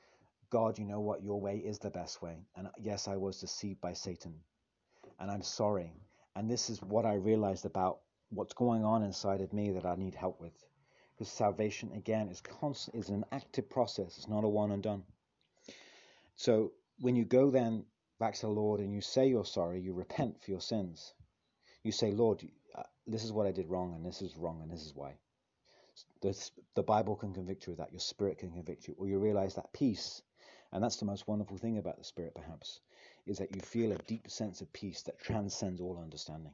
God, 0.50 0.78
you 0.78 0.85
know 0.85 1.00
what? 1.00 1.22
Your 1.22 1.40
way 1.40 1.57
is 1.57 1.78
the 1.78 1.90
best 1.90 2.22
way. 2.22 2.46
And 2.57 2.68
yes, 2.78 3.09
I 3.09 3.16
was 3.16 3.40
deceived 3.40 3.80
by 3.80 3.92
Satan. 3.92 4.35
And 5.18 5.30
I'm 5.30 5.42
sorry. 5.42 5.92
And 6.37 6.50
this 6.50 6.70
is 6.70 6.83
what 6.83 7.07
I 7.07 7.14
realized 7.14 7.64
about 7.64 7.98
what's 8.30 8.54
going 8.54 8.85
on 8.85 9.02
inside 9.02 9.40
of 9.40 9.52
me 9.52 9.72
that 9.72 9.85
I 9.85 9.94
need 9.96 10.14
help 10.14 10.40
with. 10.40 10.52
Because 11.12 11.33
salvation, 11.33 11.92
again, 11.92 12.28
is 12.28 12.40
constant, 12.40 12.96
is 12.96 13.09
an 13.09 13.24
active 13.30 13.70
process. 13.70 14.16
It's 14.18 14.28
not 14.28 14.44
a 14.44 14.48
one 14.48 14.72
and 14.72 14.83
done. 14.83 15.04
So 16.37 16.72
when 16.98 17.16
you 17.16 17.24
go 17.24 17.50
then 17.50 17.85
back 18.18 18.35
to 18.35 18.42
the 18.42 18.52
Lord 18.52 18.80
and 18.80 18.92
you 18.92 19.00
say 19.00 19.28
you're 19.28 19.44
sorry, 19.44 19.80
you 19.80 19.92
repent 19.92 20.42
for 20.42 20.50
your 20.50 20.61
sins. 20.61 21.14
You 21.83 21.92
say, 21.92 22.12
Lord, 22.12 22.42
uh, 22.74 22.83
this 23.07 23.24
is 23.24 23.33
what 23.33 23.46
I 23.46 23.52
did 23.52 23.68
wrong, 23.68 23.94
and 23.94 24.04
this 24.04 24.22
is 24.22 24.37
wrong, 24.37 24.61
and 24.62 24.70
this 24.70 24.83
is 24.83 24.94
why. 24.94 25.14
The, 26.20 26.50
the 26.74 26.83
Bible 26.83 27.16
can 27.16 27.33
convict 27.33 27.66
you 27.66 27.72
of 27.72 27.78
that. 27.78 27.92
Your 27.92 28.00
spirit 28.00 28.38
can 28.38 28.50
convict 28.50 28.88
you. 28.88 28.94
Or 28.98 29.07
you 29.07 29.18
realize 29.18 29.54
that 29.54 29.72
peace, 29.72 30.22
and 30.72 30.83
that's 30.83 30.96
the 30.96 31.04
most 31.04 31.28
wonderful 31.28 31.57
thing 31.57 31.78
about 31.78 31.98
the 31.98 32.04
spirit, 32.04 32.35
perhaps, 32.35 32.80
is 33.26 33.38
that 33.38 33.54
you 33.54 33.61
feel 33.61 33.92
a 33.92 33.98
deep 33.98 34.30
sense 34.30 34.61
of 34.61 34.72
peace 34.72 35.02
that 35.02 35.20
transcends 35.20 35.80
all 35.80 36.00
understanding. 36.02 36.52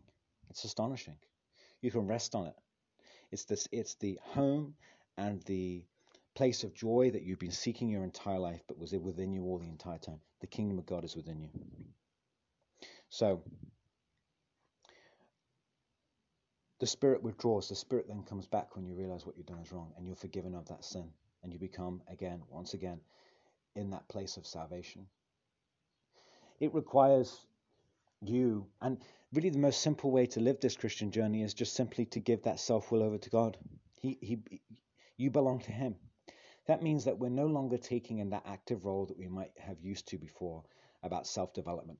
It's 0.50 0.64
astonishing. 0.64 1.16
You 1.80 1.90
can 1.90 2.06
rest 2.06 2.34
on 2.34 2.46
it. 2.46 2.56
It's 3.30 3.44
this. 3.44 3.68
It's 3.70 3.94
the 3.94 4.18
home 4.22 4.74
and 5.16 5.40
the 5.42 5.84
place 6.34 6.64
of 6.64 6.74
joy 6.74 7.10
that 7.12 7.22
you've 7.22 7.38
been 7.38 7.50
seeking 7.50 7.88
your 7.88 8.04
entire 8.04 8.38
life, 8.38 8.62
but 8.66 8.78
was 8.78 8.92
it 8.92 9.02
within 9.02 9.32
you 9.32 9.44
all 9.44 9.58
the 9.58 9.68
entire 9.68 9.98
time? 9.98 10.20
The 10.40 10.46
kingdom 10.46 10.78
of 10.78 10.86
God 10.86 11.04
is 11.04 11.16
within 11.16 11.40
you. 11.40 11.50
So 13.08 13.42
the 16.80 16.86
spirit 16.86 17.22
withdraws. 17.22 17.68
The 17.68 17.74
spirit 17.74 18.08
then 18.08 18.22
comes 18.22 18.46
back 18.46 18.74
when 18.74 18.86
you 18.86 18.94
realize 18.94 19.26
what 19.26 19.36
you've 19.36 19.46
done 19.46 19.60
is 19.60 19.70
wrong, 19.70 19.92
and 19.96 20.06
you're 20.06 20.16
forgiven 20.16 20.54
of 20.54 20.66
that 20.68 20.84
sin, 20.84 21.08
and 21.42 21.52
you 21.52 21.58
become 21.58 22.02
again, 22.08 22.42
once 22.48 22.74
again, 22.74 23.00
in 23.76 23.90
that 23.90 24.08
place 24.08 24.36
of 24.36 24.46
salvation. 24.46 25.06
It 26.58 26.74
requires 26.74 27.46
you, 28.22 28.66
and 28.80 28.98
really 29.32 29.50
the 29.50 29.58
most 29.58 29.82
simple 29.82 30.10
way 30.10 30.26
to 30.26 30.40
live 30.40 30.60
this 30.60 30.76
Christian 30.76 31.10
journey 31.10 31.42
is 31.42 31.54
just 31.54 31.74
simply 31.74 32.06
to 32.06 32.20
give 32.20 32.42
that 32.42 32.58
self 32.58 32.90
will 32.90 33.02
over 33.02 33.18
to 33.18 33.30
God. 33.30 33.56
He, 34.00 34.18
he, 34.20 34.38
you 35.16 35.30
belong 35.30 35.60
to 35.60 35.72
Him. 35.72 35.96
That 36.66 36.82
means 36.82 37.04
that 37.04 37.18
we're 37.18 37.28
no 37.28 37.46
longer 37.46 37.76
taking 37.76 38.18
in 38.18 38.30
that 38.30 38.46
active 38.46 38.84
role 38.84 39.06
that 39.06 39.18
we 39.18 39.28
might 39.28 39.52
have 39.58 39.80
used 39.80 40.08
to 40.08 40.18
before 40.18 40.62
about 41.02 41.26
self 41.26 41.52
development. 41.52 41.98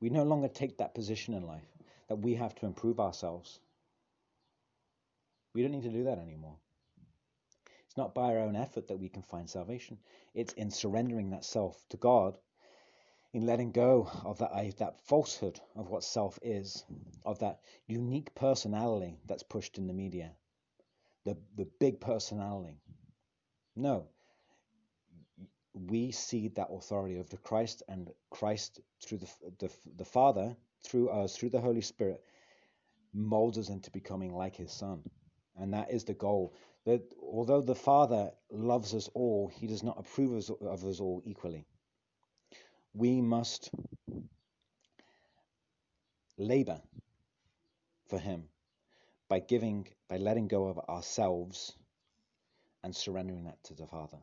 We 0.00 0.10
no 0.10 0.24
longer 0.24 0.48
take 0.48 0.78
that 0.78 0.94
position 0.94 1.32
in 1.34 1.46
life 1.46 1.64
that 2.08 2.16
we 2.16 2.34
have 2.34 2.54
to 2.56 2.66
improve 2.66 3.00
ourselves. 3.00 3.60
We 5.56 5.62
don't 5.62 5.72
need 5.72 5.84
to 5.84 5.88
do 5.88 6.04
that 6.04 6.18
anymore. 6.18 6.58
It's 7.86 7.96
not 7.96 8.14
by 8.14 8.34
our 8.34 8.40
own 8.40 8.56
effort 8.56 8.88
that 8.88 8.98
we 8.98 9.08
can 9.08 9.22
find 9.22 9.48
salvation, 9.48 9.98
it's 10.34 10.52
in 10.52 10.70
surrendering 10.70 11.30
that 11.30 11.46
self 11.46 11.82
to 11.88 11.96
God, 11.96 12.36
in 13.32 13.46
letting 13.46 13.72
go 13.72 14.08
of 14.24 14.38
that, 14.38 14.52
that 14.78 15.00
falsehood 15.00 15.58
of 15.74 15.88
what 15.88 16.04
self 16.04 16.38
is, 16.42 16.84
of 17.24 17.38
that 17.38 17.60
unique 17.86 18.34
personality 18.34 19.18
that's 19.26 19.42
pushed 19.42 19.78
in 19.78 19.86
the 19.86 19.94
media, 19.94 20.32
the, 21.24 21.38
the 21.56 21.66
big 21.80 22.00
personality 22.00 22.78
no. 23.76 24.08
We 25.74 26.10
see 26.10 26.48
that 26.48 26.68
authority 26.70 27.18
over 27.18 27.28
to 27.28 27.36
Christ 27.36 27.82
and 27.88 28.10
Christ 28.30 28.80
through 29.04 29.18
the, 29.18 29.28
the, 29.58 29.70
the 29.96 30.04
Father, 30.04 30.56
through 30.82 31.10
us, 31.10 31.36
through 31.36 31.50
the 31.50 31.60
Holy 31.60 31.82
Spirit, 31.82 32.22
molds 33.12 33.58
us 33.58 33.68
into 33.68 33.90
becoming 33.90 34.34
like 34.34 34.56
his 34.56 34.72
Son. 34.72 35.02
And 35.58 35.72
that 35.74 35.90
is 35.90 36.04
the 36.04 36.14
goal. 36.14 36.54
That 36.84 37.02
although 37.20 37.62
the 37.62 37.74
Father 37.74 38.30
loves 38.50 38.94
us 38.94 39.08
all, 39.14 39.48
he 39.48 39.66
does 39.66 39.82
not 39.82 39.98
approve 39.98 40.50
of 40.60 40.84
us 40.84 41.00
all 41.00 41.22
equally. 41.24 41.66
We 42.94 43.20
must 43.20 43.70
labor 46.38 46.80
for 48.08 48.18
him 48.18 48.44
by 49.28 49.40
giving, 49.40 49.88
by 50.08 50.18
letting 50.18 50.48
go 50.48 50.68
of 50.68 50.78
ourselves 50.88 51.76
and 52.84 52.94
surrendering 52.94 53.44
that 53.44 53.62
to 53.64 53.74
the 53.74 53.86
Father. 53.86 54.18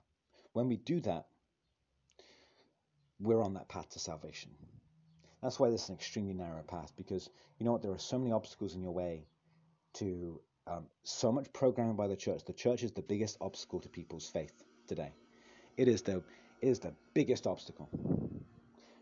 When 0.54 0.70
we 0.70 0.78
do 0.78 1.02
that, 1.02 1.26
we're 3.20 3.42
on 3.42 3.56
that 3.56 3.68
path 3.68 3.90
to 3.90 4.00
salvation. 4.00 4.52
That's 5.42 5.60
why 5.60 5.70
this 5.70 5.84
is 5.84 5.90
an 5.90 5.96
extremely 5.96 6.34
narrow 6.34 6.64
path 6.64 6.94
because 6.96 7.30
you 7.60 7.66
know 7.66 7.74
what? 7.74 7.82
There 7.82 7.92
are 7.92 8.00
so 8.00 8.18
many 8.18 8.32
obstacles 8.32 8.76
in 8.76 8.82
your 8.82 8.94
way 8.94 9.26
to 9.96 10.40
um, 10.68 10.86
so 11.04 11.32
much 11.32 11.52
programming 11.54 11.96
by 11.96 12.08
the 12.08 12.16
church. 12.16 12.46
The 12.46 12.54
church 12.54 12.84
is 12.84 12.92
the 12.92 13.02
biggest 13.02 13.38
obstacle 13.42 13.80
to 13.82 13.90
people's 13.90 14.28
faith 14.28 14.54
today. 14.88 15.12
It 15.78 15.88
is 15.88 16.04
the 16.04 16.24
it 16.62 16.70
is 16.70 16.80
the 16.80 16.94
biggest 17.14 17.46
obstacle. 17.46 17.90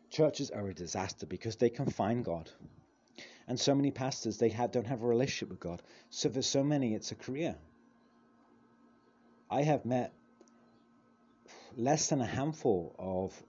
Churches 0.09 0.49
are 0.49 0.67
a 0.67 0.73
disaster 0.73 1.25
because 1.25 1.55
they 1.57 1.69
confine 1.69 2.23
God. 2.23 2.49
And 3.47 3.59
so 3.59 3.75
many 3.75 3.91
pastors 3.91 4.37
they 4.37 4.49
have, 4.49 4.71
don't 4.71 4.87
have 4.87 5.03
a 5.03 5.07
relationship 5.07 5.49
with 5.49 5.59
God. 5.59 5.81
So 6.09 6.29
for 6.29 6.41
so 6.41 6.63
many 6.63 6.95
it's 6.95 7.11
a 7.11 7.15
career. 7.15 7.55
I 9.49 9.61
have 9.61 9.85
met 9.85 10.13
less 11.77 12.09
than 12.09 12.21
a 12.21 12.25
handful 12.25 12.95
of 12.97 13.41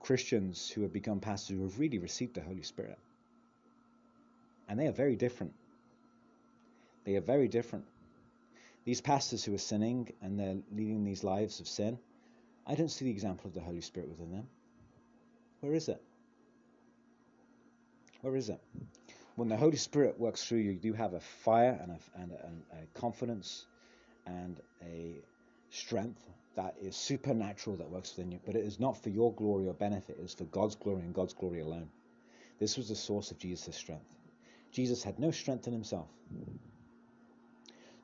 Christians 0.00 0.68
who 0.68 0.82
have 0.82 0.92
become 0.92 1.20
pastors 1.20 1.56
who 1.56 1.62
have 1.62 1.78
really 1.78 1.98
received 1.98 2.34
the 2.34 2.40
Holy 2.40 2.62
Spirit. 2.62 2.98
And 4.68 4.78
they 4.78 4.86
are 4.86 4.92
very 4.92 5.16
different. 5.16 5.54
They 7.04 7.16
are 7.16 7.20
very 7.20 7.48
different. 7.48 7.84
These 8.84 9.00
pastors 9.00 9.44
who 9.44 9.54
are 9.54 9.58
sinning 9.58 10.12
and 10.20 10.38
they're 10.38 10.58
leading 10.72 11.04
these 11.04 11.22
lives 11.22 11.60
of 11.60 11.68
sin, 11.68 11.98
I 12.66 12.74
don't 12.74 12.90
see 12.90 13.04
the 13.04 13.10
example 13.10 13.48
of 13.48 13.54
the 13.54 13.60
Holy 13.60 13.80
Spirit 13.80 14.08
within 14.08 14.32
them. 14.32 14.48
Where 15.60 15.74
is 15.74 15.88
it? 15.88 16.02
Where 18.22 18.36
is 18.36 18.48
it? 18.48 18.60
When 19.34 19.48
the 19.48 19.56
Holy 19.56 19.76
Spirit 19.76 20.18
works 20.18 20.44
through 20.44 20.58
you, 20.58 20.78
you 20.82 20.92
have 20.92 21.14
a 21.14 21.20
fire 21.20 21.78
and 21.82 21.92
a, 21.92 22.20
and 22.20 22.32
a, 22.32 22.46
and 22.46 22.62
a 22.72 22.98
confidence 22.98 23.66
and 24.26 24.60
a 24.84 25.16
strength 25.70 26.22
that 26.54 26.76
is 26.80 26.96
supernatural 26.96 27.76
that 27.76 27.90
works 27.90 28.14
within 28.16 28.32
you, 28.32 28.40
but 28.44 28.54
it 28.54 28.64
is 28.64 28.78
not 28.78 29.02
for 29.02 29.08
your 29.08 29.32
glory 29.32 29.66
or 29.66 29.74
benefit, 29.74 30.18
it 30.18 30.24
is 30.24 30.34
for 30.34 30.44
God's 30.44 30.74
glory 30.74 31.00
and 31.00 31.14
God's 31.14 31.32
glory 31.32 31.60
alone. 31.60 31.88
This 32.58 32.76
was 32.76 32.88
the 32.88 32.94
source 32.94 33.30
of 33.30 33.38
Jesus' 33.38 33.74
strength. 33.74 34.14
Jesus 34.70 35.02
had 35.02 35.18
no 35.18 35.30
strength 35.30 35.66
in 35.66 35.72
himself. 35.72 36.08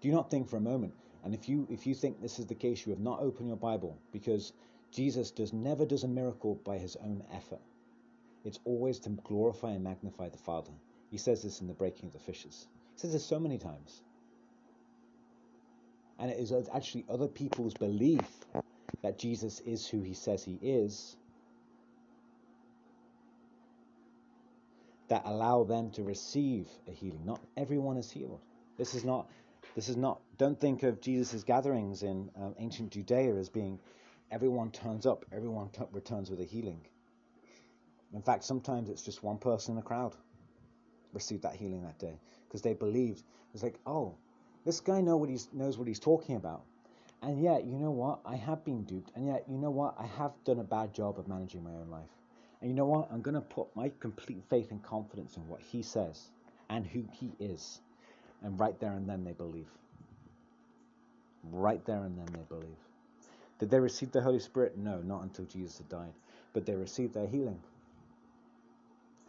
Do 0.01 0.11
not 0.11 0.31
think 0.31 0.49
for 0.49 0.57
a 0.57 0.61
moment, 0.61 0.95
and 1.25 1.35
if 1.35 1.49
you 1.49 1.67
if 1.71 1.87
you 1.87 1.95
think 1.95 2.21
this 2.21 2.39
is 2.39 2.47
the 2.47 2.55
case, 2.55 2.87
you 2.87 2.93
have 2.93 3.01
not 3.01 3.21
opened 3.21 3.49
your 3.49 3.57
Bible, 3.57 3.99
because 4.13 4.53
Jesus 4.93 5.31
does 5.31 5.53
never 5.53 5.85
does 5.85 6.05
a 6.05 6.09
miracle 6.09 6.55
by 6.65 6.79
his 6.79 6.97
own 6.97 7.25
effort. 7.33 7.61
It's 8.45 8.61
always 8.65 9.01
to 9.01 9.11
glorify 9.11 9.73
and 9.73 9.85
magnify 9.85 10.29
the 10.29 10.39
Father. 10.39 10.73
He 11.11 11.19
says 11.19 11.43
this 11.43 11.61
in 11.61 11.67
the 11.67 11.75
breaking 11.75 12.07
of 12.07 12.13
the 12.13 12.19
fishes. 12.19 12.67
He 12.95 13.01
says 13.01 13.13
this 13.13 13.25
so 13.25 13.41
many 13.41 13.59
times 13.59 14.03
and 16.19 16.31
it 16.31 16.39
is 16.39 16.53
actually 16.75 17.05
other 17.09 17.29
people's 17.29 17.75
belief 17.75 18.27
that 19.03 19.19
Jesus 19.19 19.61
is 19.61 19.87
who 19.87 20.03
he 20.03 20.15
says 20.15 20.43
he 20.43 20.59
is 20.61 21.17
that 25.09 25.23
allow 25.25 25.65
them 25.65 25.91
to 25.93 26.03
receive 26.03 26.69
a 26.87 26.91
healing. 26.91 27.25
Not 27.25 27.41
everyone 27.57 27.97
is 27.97 28.11
healed. 28.11 28.41
This 28.77 28.95
is 28.95 29.05
not. 29.05 29.31
This 29.79 29.89
is 29.89 29.97
not. 29.97 30.21
Don't 30.39 30.59
think 30.59 30.83
of 30.83 31.01
Jesus' 31.01 31.45
gatherings 31.45 32.03
in 32.03 32.33
um, 32.35 32.57
ancient 32.59 32.91
Judea 32.91 33.37
as 33.37 33.49
being 33.49 33.79
everyone 34.29 34.73
turns 34.73 35.07
up, 35.07 35.25
everyone 35.31 35.71
returns 35.93 36.31
with 36.31 36.41
a 36.41 36.45
healing. 36.45 36.81
In 38.13 38.21
fact, 38.21 38.43
sometimes 38.43 38.91
it's 38.91 39.05
just 39.05 39.23
one 39.23 39.39
person 39.39 39.71
in 39.71 39.77
the 39.77 39.83
crowd 39.83 40.17
received 41.13 41.45
that 41.45 41.55
healing 41.55 41.85
that 41.85 41.97
day 42.01 42.19
because 42.49 42.61
they 42.61 42.75
believed. 42.75 43.23
It's 43.55 43.63
like, 43.63 43.79
oh, 43.87 44.17
this 44.65 44.81
guy 44.81 45.01
know 45.01 45.17
what 45.17 45.29
he's, 45.29 45.49
knows 45.53 45.79
what 45.79 45.87
he's 45.87 46.01
talking 46.01 46.35
about. 46.35 46.65
And 47.23 47.41
yet, 47.41 47.65
you 47.65 47.79
know 47.79 47.93
what? 47.93 48.19
I 48.27 48.35
have 48.35 48.65
been 48.65 48.83
duped. 48.83 49.13
And 49.15 49.29
yet, 49.29 49.45
you 49.49 49.59
know 49.59 49.71
what? 49.71 49.95
I 49.97 50.07
have 50.07 50.33
done 50.45 50.59
a 50.59 50.65
bad 50.65 50.93
job 50.93 51.21
of 51.21 51.29
managing 51.29 51.63
my 51.63 51.71
own 51.71 51.89
life. 51.89 52.11
And 52.61 52.69
you 52.69 52.75
know 52.75 52.87
what? 52.87 53.13
I'm 53.13 53.23
going 53.23 53.37
to 53.37 53.41
put 53.41 53.69
my 53.77 53.93
complete 54.01 54.43
faith 54.51 54.73
and 54.73 54.83
confidence 54.83 55.37
in 55.37 55.47
what 55.47 55.61
he 55.61 55.83
says 55.83 56.21
and 56.69 56.85
who 56.85 57.05
he 57.13 57.31
is. 57.39 57.79
And 58.43 58.59
right 58.59 58.79
there 58.81 58.93
and 58.93 59.09
then 59.09 59.25
they 59.25 59.33
believe. 59.33 59.69
Right 61.45 61.85
there 61.87 62.05
and 62.05 62.19
then 62.19 62.27
they 62.33 62.45
believe. 62.49 62.77
Did 63.59 63.71
they 63.71 63.81
receive 63.81 64.13
the 64.13 64.23
Holy 64.23 64.39
Spirit? 64.39 64.79
No, 64.79 65.01
not 65.01 65.23
until 65.23 65.45
Jesus 65.47 65.79
had 65.79 65.89
died. 65.89 66.13
But 66.53 66.67
they 66.67 66.75
received 66.75 67.15
their 67.15 67.27
healing. 67.27 67.61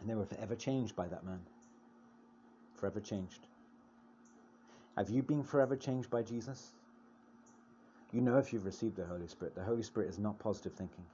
And 0.00 0.08
they 0.08 0.14
were 0.14 0.26
forever 0.26 0.54
changed 0.54 0.94
by 0.94 1.08
that 1.08 1.24
man. 1.24 1.40
Forever 2.76 3.00
changed. 3.00 3.46
Have 4.96 5.10
you 5.10 5.22
been 5.22 5.42
forever 5.42 5.76
changed 5.76 6.10
by 6.10 6.22
Jesus? 6.22 6.70
You 8.12 8.20
know 8.20 8.38
if 8.38 8.52
you've 8.52 8.64
received 8.64 8.96
the 8.96 9.04
Holy 9.04 9.28
Spirit. 9.28 9.54
The 9.54 9.62
Holy 9.62 9.82
Spirit 9.82 10.08
is 10.08 10.18
not 10.18 10.38
positive 10.38 10.72
thinking. 10.74 11.04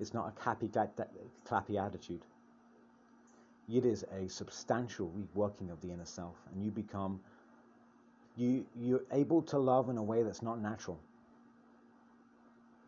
It's 0.00 0.14
not 0.14 0.32
a 0.36 0.44
happy, 0.44 0.68
clappy 0.68 1.78
attitude. 1.78 2.22
It 3.68 3.84
is 3.84 4.04
a 4.12 4.28
substantial 4.28 5.12
reworking 5.16 5.70
of 5.70 5.80
the 5.80 5.90
inner 5.90 6.04
self, 6.04 6.36
and 6.52 6.64
you 6.64 6.70
become 6.70 7.20
you 8.36 8.66
you're 8.76 9.04
able 9.12 9.42
to 9.42 9.58
love 9.58 9.88
in 9.88 9.98
a 9.98 10.02
way 10.02 10.22
that's 10.22 10.42
not 10.42 10.60
natural. 10.60 10.98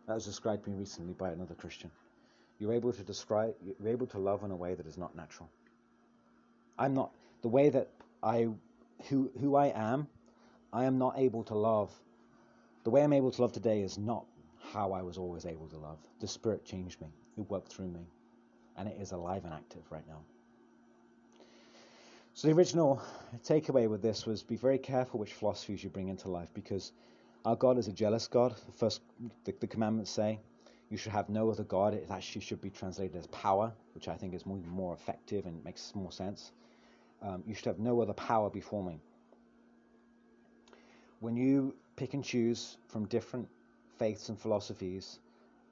That 0.06 0.14
was 0.14 0.24
described 0.24 0.64
to 0.64 0.70
me 0.70 0.76
recently 0.76 1.14
by 1.14 1.30
another 1.30 1.54
Christian. 1.54 1.90
You're 2.58 2.72
able 2.72 2.92
to 2.92 3.02
describe, 3.02 3.54
you're 3.64 3.92
able 3.92 4.06
to 4.08 4.18
love 4.18 4.44
in 4.44 4.50
a 4.50 4.56
way 4.56 4.74
that 4.74 4.86
is 4.86 4.96
not 4.96 5.16
natural. 5.16 5.48
I'm 6.78 6.94
not 6.94 7.10
the 7.42 7.48
way 7.48 7.68
that 7.70 7.88
I, 8.22 8.48
who 9.08 9.30
who 9.40 9.56
I 9.56 9.66
am. 9.66 10.08
I 10.72 10.84
am 10.84 10.98
not 10.98 11.18
able 11.18 11.44
to 11.44 11.54
love. 11.54 11.92
The 12.84 12.90
way 12.90 13.02
I'm 13.02 13.12
able 13.12 13.30
to 13.30 13.42
love 13.42 13.52
today 13.52 13.82
is 13.82 13.96
not 13.96 14.24
how 14.72 14.92
I 14.92 15.02
was 15.02 15.18
always 15.18 15.46
able 15.46 15.68
to 15.68 15.76
love. 15.76 15.98
The 16.20 16.26
Spirit 16.26 16.64
changed 16.64 17.00
me. 17.00 17.08
It 17.36 17.48
worked 17.48 17.72
through 17.72 17.88
me, 17.88 18.06
and 18.76 18.88
it 18.88 18.96
is 19.00 19.12
alive 19.12 19.44
and 19.44 19.54
active 19.54 19.82
right 19.90 20.06
now. 20.06 20.20
So 22.36 22.48
the 22.48 22.54
original 22.54 23.00
takeaway 23.44 23.88
with 23.88 24.02
this 24.02 24.26
was 24.26 24.42
be 24.42 24.56
very 24.56 24.78
careful 24.78 25.20
which 25.20 25.34
philosophies 25.34 25.84
you 25.84 25.88
bring 25.88 26.08
into 26.08 26.28
life 26.28 26.48
because 26.52 26.90
our 27.44 27.54
God 27.54 27.78
is 27.78 27.86
a 27.86 27.92
jealous 27.92 28.26
God. 28.26 28.56
The 28.66 28.72
first, 28.72 29.02
the, 29.44 29.54
the 29.60 29.68
commandments 29.68 30.10
say 30.10 30.40
you 30.90 30.96
should 30.96 31.12
have 31.12 31.28
no 31.28 31.48
other 31.48 31.62
God. 31.62 31.94
It 31.94 32.08
actually 32.10 32.40
should 32.40 32.60
be 32.60 32.70
translated 32.70 33.14
as 33.14 33.28
power, 33.28 33.72
which 33.94 34.08
I 34.08 34.16
think 34.16 34.34
is 34.34 34.44
more, 34.44 34.58
more 34.66 34.94
effective 34.94 35.46
and 35.46 35.64
makes 35.64 35.94
more 35.94 36.10
sense. 36.10 36.50
Um, 37.22 37.44
you 37.46 37.54
should 37.54 37.66
have 37.66 37.78
no 37.78 38.00
other 38.00 38.14
power 38.14 38.50
before 38.50 38.82
me. 38.82 38.98
When 41.20 41.36
you 41.36 41.76
pick 41.94 42.14
and 42.14 42.24
choose 42.24 42.78
from 42.88 43.06
different 43.06 43.48
faiths 44.00 44.28
and 44.28 44.36
philosophies 44.36 45.20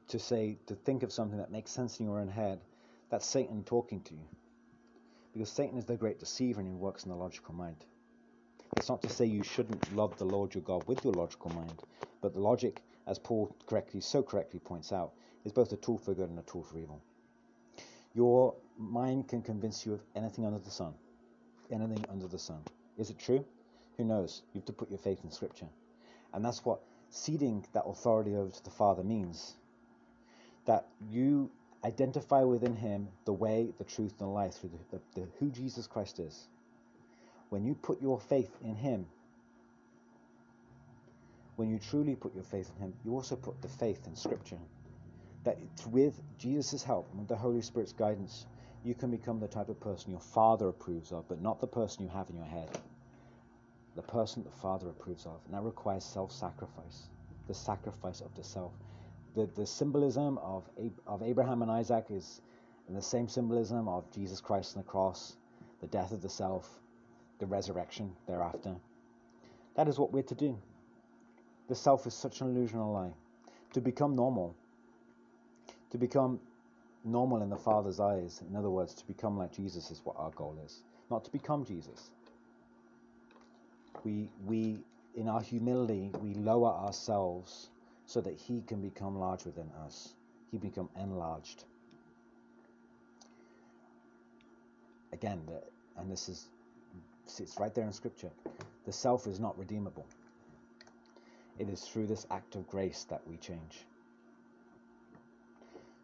to 0.08 0.18
say, 0.20 0.58
to 0.68 0.76
think 0.76 1.02
of 1.02 1.10
something 1.10 1.38
that 1.38 1.50
makes 1.50 1.72
sense 1.72 1.98
in 1.98 2.06
your 2.06 2.20
own 2.20 2.28
head, 2.28 2.60
that's 3.10 3.26
Satan 3.26 3.64
talking 3.64 4.00
to 4.02 4.14
you. 4.14 4.28
Because 5.32 5.50
Satan 5.50 5.78
is 5.78 5.84
the 5.84 5.96
great 5.96 6.18
deceiver 6.18 6.60
and 6.60 6.68
he 6.68 6.74
works 6.74 7.04
in 7.04 7.10
the 7.10 7.16
logical 7.16 7.54
mind. 7.54 7.84
It's 8.76 8.88
not 8.88 9.02
to 9.02 9.08
say 9.08 9.26
you 9.26 9.42
shouldn't 9.42 9.94
love 9.94 10.16
the 10.16 10.24
Lord 10.24 10.54
your 10.54 10.62
God 10.62 10.86
with 10.86 11.04
your 11.04 11.12
logical 11.12 11.50
mind, 11.50 11.82
but 12.20 12.32
the 12.32 12.40
logic, 12.40 12.82
as 13.06 13.18
Paul 13.18 13.54
correctly, 13.66 14.00
so 14.00 14.22
correctly 14.22 14.60
points 14.60 14.92
out, 14.92 15.12
is 15.44 15.52
both 15.52 15.72
a 15.72 15.76
tool 15.76 15.98
for 15.98 16.14
good 16.14 16.30
and 16.30 16.38
a 16.38 16.42
tool 16.42 16.62
for 16.62 16.78
evil. 16.78 17.02
Your 18.14 18.54
mind 18.78 19.28
can 19.28 19.42
convince 19.42 19.86
you 19.86 19.94
of 19.94 20.02
anything 20.14 20.44
under 20.46 20.58
the 20.58 20.70
sun. 20.70 20.94
Anything 21.70 22.06
under 22.10 22.28
the 22.28 22.38
sun. 22.38 22.62
Is 22.98 23.10
it 23.10 23.18
true? 23.18 23.44
Who 23.96 24.04
knows? 24.04 24.42
You 24.52 24.60
have 24.60 24.66
to 24.66 24.72
put 24.72 24.90
your 24.90 24.98
faith 24.98 25.24
in 25.24 25.30
Scripture. 25.30 25.68
And 26.32 26.44
that's 26.44 26.64
what 26.64 26.80
ceding 27.10 27.64
that 27.72 27.84
authority 27.84 28.34
over 28.34 28.50
to 28.50 28.64
the 28.64 28.70
Father 28.70 29.02
means. 29.02 29.54
That 30.66 30.86
you 31.10 31.50
identify 31.84 32.42
within 32.42 32.76
Him 32.76 33.08
the 33.24 33.32
way, 33.32 33.72
the 33.78 33.84
truth, 33.84 34.12
and 34.20 34.28
the 34.28 34.32
life 34.32 34.54
through 34.54 34.70
the, 34.90 34.98
the, 34.98 35.20
the, 35.20 35.28
who 35.38 35.50
Jesus 35.50 35.86
Christ 35.86 36.18
is. 36.18 36.46
When 37.50 37.64
you 37.64 37.74
put 37.74 38.00
your 38.00 38.20
faith 38.20 38.50
in 38.62 38.74
Him, 38.74 39.06
when 41.56 41.70
you 41.70 41.78
truly 41.78 42.14
put 42.14 42.34
your 42.34 42.44
faith 42.44 42.70
in 42.76 42.82
Him, 42.86 42.94
you 43.04 43.12
also 43.12 43.36
put 43.36 43.60
the 43.62 43.68
faith 43.68 44.06
in 44.06 44.16
Scripture. 44.16 44.58
That 45.44 45.58
with 45.90 46.20
Jesus' 46.38 46.82
help 46.82 47.10
and 47.10 47.20
with 47.20 47.28
the 47.28 47.36
Holy 47.36 47.62
Spirit's 47.62 47.92
guidance, 47.92 48.46
you 48.84 48.94
can 48.94 49.10
become 49.10 49.40
the 49.40 49.48
type 49.48 49.68
of 49.68 49.80
person 49.80 50.10
your 50.10 50.20
Father 50.20 50.68
approves 50.68 51.12
of, 51.12 51.28
but 51.28 51.40
not 51.40 51.60
the 51.60 51.66
person 51.66 52.04
you 52.04 52.10
have 52.10 52.30
in 52.30 52.36
your 52.36 52.46
head. 52.46 52.68
The 53.96 54.02
person 54.02 54.44
the 54.44 54.50
Father 54.50 54.88
approves 54.88 55.26
of. 55.26 55.40
And 55.44 55.54
that 55.54 55.62
requires 55.62 56.04
self 56.04 56.32
sacrifice, 56.32 57.08
the 57.48 57.54
sacrifice 57.54 58.20
of 58.20 58.34
the 58.34 58.44
self. 58.44 58.72
The, 59.34 59.46
the 59.54 59.66
symbolism 59.66 60.38
of, 60.38 60.68
of 61.06 61.22
Abraham 61.22 61.62
and 61.62 61.70
Isaac 61.70 62.06
is 62.10 62.40
the 62.88 63.02
same 63.02 63.28
symbolism 63.28 63.88
of 63.88 64.10
Jesus 64.12 64.40
Christ 64.40 64.76
on 64.76 64.82
the 64.82 64.88
cross, 64.88 65.36
the 65.80 65.86
death 65.86 66.12
of 66.12 66.20
the 66.20 66.28
self, 66.28 66.68
the 67.38 67.46
resurrection 67.46 68.12
thereafter. 68.26 68.74
That 69.74 69.88
is 69.88 69.98
what 69.98 70.12
we're 70.12 70.22
to 70.24 70.34
do. 70.34 70.58
The 71.68 71.74
self 71.74 72.06
is 72.06 72.14
such 72.14 72.40
an 72.40 72.54
illusional 72.54 72.92
lie. 72.92 73.12
To 73.72 73.80
become 73.80 74.14
normal, 74.14 74.54
to 75.90 75.98
become 75.98 76.38
normal 77.04 77.42
in 77.42 77.48
the 77.48 77.56
Father's 77.56 78.00
eyes, 78.00 78.42
in 78.48 78.54
other 78.54 78.68
words, 78.68 78.94
to 78.94 79.06
become 79.06 79.38
like 79.38 79.52
Jesus 79.52 79.90
is 79.90 80.02
what 80.04 80.16
our 80.18 80.30
goal 80.32 80.58
is. 80.64 80.82
Not 81.10 81.24
to 81.24 81.30
become 81.30 81.64
Jesus. 81.64 82.10
We, 84.04 84.28
we, 84.44 84.80
in 85.14 85.28
our 85.28 85.40
humility, 85.40 86.10
we 86.20 86.34
lower 86.34 86.70
ourselves 86.70 87.68
so 88.12 88.20
that 88.20 88.34
He 88.34 88.62
can 88.66 88.82
become 88.82 89.18
large 89.18 89.44
within 89.46 89.70
us. 89.86 90.12
He 90.50 90.58
become 90.58 90.90
enlarged. 91.00 91.64
Again, 95.14 95.40
the, 95.46 95.62
and 95.98 96.10
this 96.10 96.28
is 96.28 96.46
it's 97.38 97.58
right 97.58 97.74
there 97.74 97.86
in 97.86 97.92
Scripture. 97.92 98.28
The 98.84 98.92
self 98.92 99.26
is 99.26 99.40
not 99.40 99.58
redeemable. 99.58 100.04
It 101.58 101.70
is 101.70 101.80
through 101.80 102.06
this 102.06 102.26
act 102.30 102.54
of 102.54 102.68
grace 102.68 103.06
that 103.08 103.22
we 103.26 103.38
change. 103.38 103.86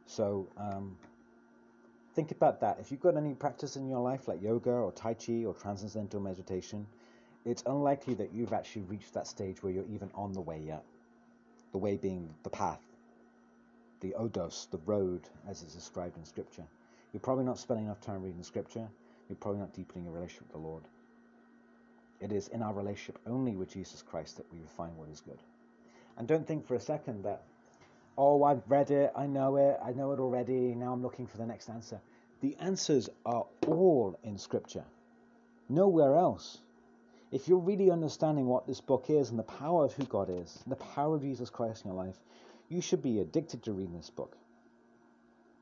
So 0.06 0.46
um, 0.56 0.96
think 2.14 2.30
about 2.30 2.60
that. 2.60 2.78
If 2.80 2.90
you've 2.90 3.00
got 3.00 3.18
any 3.18 3.34
practice 3.34 3.76
in 3.76 3.86
your 3.86 4.00
life 4.00 4.28
like 4.28 4.42
yoga 4.42 4.70
or 4.70 4.92
Tai 4.92 5.12
Chi 5.14 5.44
or 5.44 5.52
transcendental 5.52 6.20
meditation, 6.20 6.86
it's 7.44 7.62
unlikely 7.66 8.14
that 8.14 8.32
you've 8.32 8.54
actually 8.54 8.82
reached 8.82 9.12
that 9.12 9.26
stage 9.26 9.62
where 9.62 9.72
you're 9.72 9.90
even 9.92 10.10
on 10.14 10.32
the 10.32 10.40
way 10.40 10.62
yet. 10.64 10.84
The 11.72 11.78
way 11.78 11.96
being 11.96 12.35
the 12.42 12.50
path, 12.50 12.81
the 14.00 14.14
odos, 14.18 14.70
the 14.70 14.78
road, 14.87 15.22
as 15.48 15.62
is 15.62 15.74
described 15.74 16.16
in 16.16 16.24
Scripture. 16.24 16.64
You're 17.12 17.20
probably 17.20 17.44
not 17.44 17.59
spending 17.59 17.87
enough 17.87 18.00
time 18.00 18.22
reading 18.22 18.42
Scripture. 18.42 18.88
You're 19.28 19.37
probably 19.37 19.61
not 19.61 19.74
deepening 19.74 20.04
your 20.04 20.14
relationship 20.14 20.52
with 20.52 20.62
the 20.62 20.68
Lord. 20.68 20.83
It 22.20 22.33
is 22.33 22.48
in 22.48 22.62
our 22.62 22.72
relationship 22.72 23.18
only 23.26 23.54
with 23.54 23.70
Jesus 23.72 24.02
Christ 24.02 24.37
that 24.37 24.52
we 24.52 24.59
find 24.76 24.96
what 24.96 25.09
is 25.09 25.20
good. 25.20 25.38
And 26.16 26.26
don't 26.26 26.46
think 26.46 26.66
for 26.66 26.74
a 26.74 26.81
second 26.81 27.24
that, 27.24 27.42
oh, 28.16 28.42
I've 28.42 28.62
read 28.68 28.90
it, 28.90 29.12
I 29.14 29.26
know 29.26 29.57
it, 29.57 29.78
I 29.85 29.92
know 29.92 30.12
it 30.12 30.18
already, 30.18 30.74
now 30.74 30.92
I'm 30.92 31.02
looking 31.02 31.26
for 31.26 31.37
the 31.37 31.46
next 31.46 31.68
answer. 31.68 32.00
The 32.40 32.57
answers 32.61 33.09
are 33.24 33.46
all 33.66 34.18
in 34.24 34.38
Scripture, 34.38 34.85
nowhere 35.68 36.16
else. 36.16 36.59
If 37.30 37.46
you're 37.46 37.58
really 37.58 37.90
understanding 37.90 38.46
what 38.46 38.66
this 38.66 38.80
book 38.80 39.06
is 39.10 39.30
and 39.30 39.38
the 39.38 39.42
power 39.42 39.84
of 39.84 39.92
who 39.92 40.04
God 40.04 40.30
is, 40.30 40.62
the 40.66 40.76
power 40.76 41.16
of 41.16 41.22
Jesus 41.22 41.50
Christ 41.50 41.84
in 41.84 41.90
your 41.90 42.02
life, 42.02 42.16
you 42.68 42.80
should 42.80 43.02
be 43.02 43.20
addicted 43.20 43.62
to 43.64 43.72
reading 43.72 43.96
this 43.96 44.10
book. 44.10 44.36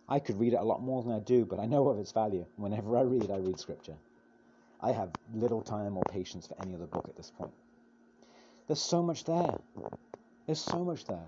I 0.09 0.20
could 0.20 0.38
read 0.38 0.52
it 0.52 0.61
a 0.61 0.64
lot 0.64 0.81
more 0.81 1.02
than 1.02 1.12
I 1.12 1.18
do, 1.18 1.44
but 1.44 1.59
I 1.59 1.66
know 1.66 1.88
of 1.88 1.98
its 1.98 2.12
value. 2.12 2.46
Whenever 2.57 2.96
I 2.96 3.02
read, 3.02 3.31
I 3.31 3.38
read 3.38 3.59
Scripture. 3.59 3.96
I 4.81 4.92
have 4.92 5.11
little 5.35 5.62
time 5.62 5.96
or 5.96 6.02
patience 6.05 6.46
for 6.46 6.57
any 6.62 6.74
other 6.74 6.87
book 6.87 7.07
at 7.09 7.16
this 7.16 7.33
point. 7.37 7.52
There's 8.68 8.83
so 8.83 9.02
much 9.02 9.24
there. 9.24 9.59
There's 10.46 10.61
so 10.61 10.85
much 10.85 11.05
there. 11.07 11.26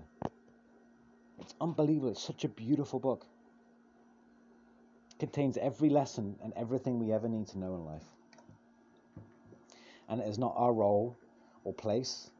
It's 1.39 1.53
unbelievable. 1.59 2.11
It's 2.11 2.23
such 2.23 2.45
a 2.45 2.49
beautiful 2.49 2.99
book. 2.99 3.25
It 5.11 5.19
contains 5.19 5.57
every 5.57 5.89
lesson 5.89 6.37
and 6.41 6.53
everything 6.55 6.99
we 6.99 7.11
ever 7.11 7.27
need 7.27 7.47
to 7.47 7.59
know 7.59 7.75
in 7.75 7.85
life. 7.85 8.03
And 10.09 10.19
it 10.19 10.27
is 10.27 10.37
not 10.37 10.53
our 10.57 10.73
role 10.73 11.17
or 11.63 11.73
place 11.73 12.31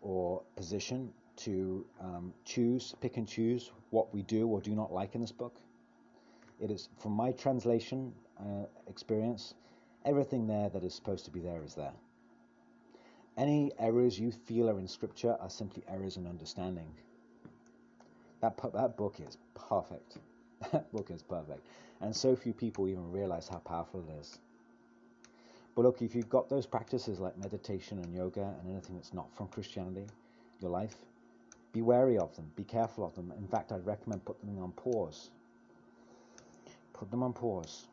or 0.00 0.42
position 0.56 1.12
to 1.36 1.84
um, 2.00 2.32
choose, 2.44 2.94
pick 3.00 3.16
and 3.16 3.28
choose 3.28 3.70
what 3.90 4.12
we 4.14 4.22
do 4.22 4.46
or 4.48 4.60
do 4.60 4.74
not 4.74 4.92
like 4.92 5.14
in 5.14 5.20
this 5.20 5.32
book. 5.32 5.60
It 6.60 6.70
is, 6.70 6.88
from 6.98 7.12
my 7.12 7.32
translation 7.32 8.12
uh, 8.40 8.64
experience, 8.88 9.54
everything 10.04 10.46
there 10.46 10.68
that 10.70 10.82
is 10.82 10.94
supposed 10.94 11.24
to 11.26 11.30
be 11.30 11.40
there 11.40 11.62
is 11.64 11.74
there. 11.74 11.92
Any 13.36 13.72
errors 13.78 14.18
you 14.18 14.32
feel 14.32 14.68
are 14.68 14.78
in 14.80 14.88
Scripture 14.88 15.36
are 15.40 15.50
simply 15.50 15.84
errors 15.88 16.16
in 16.16 16.26
understanding. 16.26 16.88
That, 18.40 18.58
that 18.74 18.96
book 18.96 19.20
is 19.20 19.38
perfect. 19.54 20.18
that 20.72 20.90
book 20.92 21.10
is 21.10 21.22
perfect. 21.22 21.66
And 22.00 22.14
so 22.14 22.34
few 22.34 22.52
people 22.52 22.88
even 22.88 23.12
realize 23.12 23.48
how 23.48 23.58
powerful 23.58 24.04
it 24.08 24.20
is. 24.20 24.38
But 25.78 25.84
look, 25.84 26.02
if 26.02 26.16
you've 26.16 26.28
got 26.28 26.48
those 26.48 26.66
practices 26.66 27.20
like 27.20 27.38
meditation 27.38 28.00
and 28.00 28.12
yoga 28.12 28.52
and 28.60 28.68
anything 28.68 28.96
that's 28.96 29.14
not 29.14 29.32
from 29.36 29.46
Christianity, 29.46 30.06
your 30.60 30.72
life, 30.72 30.96
be 31.72 31.82
wary 31.82 32.18
of 32.18 32.34
them, 32.34 32.50
be 32.56 32.64
careful 32.64 33.06
of 33.06 33.14
them. 33.14 33.32
In 33.38 33.46
fact, 33.46 33.70
I'd 33.70 33.86
recommend 33.86 34.24
putting 34.24 34.52
them 34.52 34.64
on 34.64 34.72
pause. 34.72 35.30
Put 36.94 37.12
them 37.12 37.22
on 37.22 37.32
pause 37.32 37.86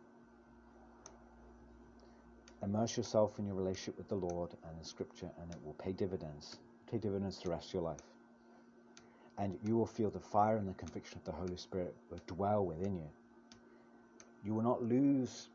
Immerse 2.65 2.97
yourself 2.97 3.37
in 3.37 3.45
your 3.45 3.55
relationship 3.55 3.95
with 3.95 4.07
the 4.07 4.15
Lord 4.15 4.49
and 4.67 4.81
the 4.81 4.85
Scripture, 4.85 5.29
and 5.39 5.51
it 5.51 5.57
will 5.63 5.73
pay 5.73 5.91
dividends. 5.91 6.57
Pay 6.89 6.97
dividends 6.97 7.39
the 7.43 7.49
rest 7.51 7.67
of 7.67 7.73
your 7.75 7.83
life. 7.83 8.01
And 9.37 9.59
you 9.63 9.77
will 9.77 9.85
feel 9.85 10.09
the 10.09 10.19
fire 10.19 10.57
and 10.57 10.67
the 10.67 10.73
conviction 10.73 11.19
of 11.19 11.25
the 11.25 11.31
Holy 11.31 11.57
Spirit 11.57 11.93
will 12.09 12.21
dwell 12.25 12.65
within 12.65 12.95
you. 12.95 13.09
You 14.43 14.55
will 14.55 14.63
not 14.63 14.81
lose 14.81 15.49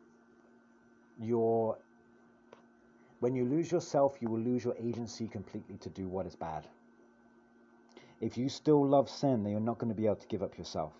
your. 1.21 1.79
When 3.21 3.35
you 3.35 3.45
lose 3.45 3.71
yourself, 3.71 4.17
you 4.21 4.29
will 4.29 4.41
lose 4.41 4.65
your 4.65 4.75
agency 4.79 5.29
completely 5.29 5.77
to 5.79 5.91
do 5.91 6.09
what 6.09 6.27
is 6.27 6.35
bad. 6.35 6.67
If 8.21 8.37
you 8.37 8.49
still 8.49 8.85
love 8.87 9.09
sin, 9.09 9.43
then 9.43 9.53
you're 9.53 9.61
not 9.61 9.79
going 9.79 9.93
to 9.93 10.01
be 10.01 10.07
able 10.07 10.17
to 10.17 10.27
give 10.27 10.43
up 10.43 10.59
yourself. 10.59 10.93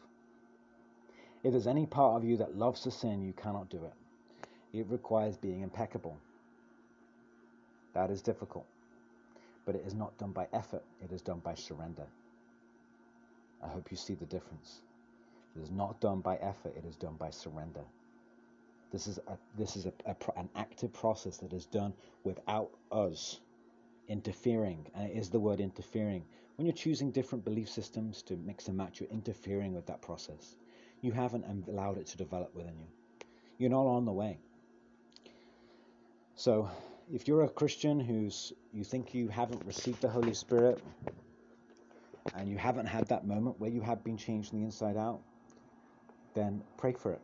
If 1.43 1.53
there's 1.53 1.67
any 1.67 1.87
part 1.87 2.17
of 2.17 2.29
you 2.29 2.37
that 2.39 2.57
loves 2.57 2.83
to 2.83 2.91
sin, 2.91 3.23
you 3.23 3.33
cannot 3.33 3.71
do 3.71 3.85
it. 3.85 4.79
It 4.79 4.87
requires 4.89 5.37
being 5.37 5.63
impeccable. 5.63 6.19
That 7.95 8.11
is 8.11 8.23
difficult. 8.23 8.67
But 9.65 9.75
it 9.75 9.85
is 9.87 9.95
not 9.95 10.17
done 10.19 10.33
by 10.33 10.47
effort, 10.53 10.83
it 11.03 11.13
is 11.13 11.23
done 11.23 11.41
by 11.41 11.55
surrender. 11.55 12.07
I 13.63 13.69
hope 13.69 13.91
you 13.91 13.97
see 13.97 14.15
the 14.15 14.27
difference. 14.27 14.81
It 15.57 15.63
is 15.63 15.71
not 15.71 16.01
done 16.01 16.21
by 16.21 16.37
effort, 16.37 16.75
it 16.77 16.85
is 16.85 16.97
done 16.97 17.17
by 17.19 17.31
surrender. 17.31 17.85
This 18.93 19.07
is, 19.07 19.19
a, 19.29 19.39
this 19.57 19.77
is 19.77 19.87
a, 19.87 19.93
a, 20.07 20.17
an 20.37 20.49
active 20.57 20.93
process 20.93 21.39
that 21.39 21.53
is 21.53 21.67
done 21.67 21.93
without 22.25 22.71
us 22.91 23.41
interfering. 24.09 24.87
And 24.95 25.11
it 25.11 25.17
is 25.17 25.31
the 25.31 25.39
word 25.39 25.61
interfering. 25.61 26.25
When 26.57 26.67
you're 26.67 26.75
choosing 26.75 27.11
different 27.11 27.45
belief 27.45 27.69
systems 27.69 28.23
to 28.23 28.37
mix 28.37 28.69
and 28.69 28.77
match, 28.77 29.01
you're 29.01 29.11
interfering 29.11 29.73
with 29.73 29.87
that 29.87 30.03
process. 30.03 30.57
You 31.01 31.13
haven't 31.13 31.45
allowed 31.69 31.99
it 31.99 32.07
to 32.09 32.17
develop 32.17 32.55
within 32.55 32.75
you. 32.79 32.87
You're 33.59 33.71
not 33.71 33.87
on 33.87 34.05
the 34.05 34.13
way. 34.13 34.39
So, 36.35 36.69
if 37.13 37.29
you're 37.29 37.43
a 37.43 37.49
Christian 37.49 38.01
who's 38.01 38.53
you 38.73 38.85
think 38.85 39.15
you 39.15 39.29
haven't 39.29 39.65
received 39.67 40.01
the 40.01 40.09
Holy 40.09 40.35
Spirit 40.35 40.83
and 42.35 42.49
you 42.49 42.57
haven't 42.57 42.87
had 42.87 43.09
that 43.09 43.27
moment 43.27 43.59
where 43.59 43.71
you 43.71 43.81
have 43.81 44.05
been 44.05 44.17
changed 44.17 44.51
from 44.51 44.61
the 44.61 44.65
inside 44.65 44.97
out, 44.97 45.21
then 46.35 46.63
pray 46.77 46.93
for 46.93 47.13
it. 47.13 47.21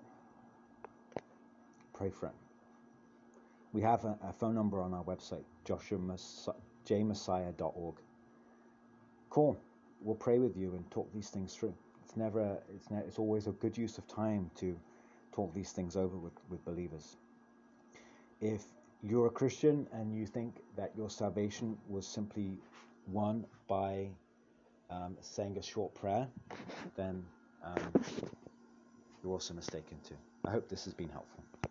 Pray 1.97 2.11
for 2.11 2.27
it. 2.27 2.35
We 3.73 3.81
have 3.83 4.05
a, 4.05 4.19
a 4.23 4.33
phone 4.33 4.55
number 4.55 4.81
on 4.83 4.93
our 4.93 5.05
website, 5.05 5.45
joshuajmessiah.org. 5.67 7.95
Call. 9.31 9.57
We'll 10.03 10.15
pray 10.15 10.39
with 10.39 10.57
you 10.57 10.75
and 10.75 10.91
talk 10.91 11.11
these 11.15 11.31
things 11.31 11.55
through. 11.55 11.75
It's 12.05 12.17
never, 12.17 12.59
it's, 12.75 12.91
ne- 12.91 13.01
it's 13.01 13.19
always 13.19 13.47
a 13.47 13.53
good 13.53 13.79
use 13.79 13.99
of 13.99 14.07
time 14.07 14.51
to 14.57 14.79
talk 15.33 15.55
these 15.55 15.73
things 15.73 15.97
over 15.97 16.17
with, 16.17 16.35
with 16.51 16.63
believers. 16.65 17.17
If 18.41 18.65
you're 19.03 19.27
a 19.27 19.31
Christian 19.31 19.89
and 19.93 20.15
you 20.15 20.27
think 20.27 20.63
that 20.77 20.93
your 20.97 21.09
salvation 21.09 21.79
was 21.89 22.07
simply 22.07 22.59
won 23.09 23.47
by 23.69 24.09
um, 24.91 25.17
saying 25.21 25.57
a 25.59 25.63
short 25.63 25.95
prayer, 25.95 26.29
then 26.95 27.25
um, 27.65 28.05
you're 29.23 29.33
also 29.33 29.55
mistaken 29.55 29.99
too. 30.07 30.17
I 30.45 30.51
hope 30.51 30.69
this 30.69 30.85
has 30.85 30.95
been 30.95 31.09
helpful. 31.09 31.43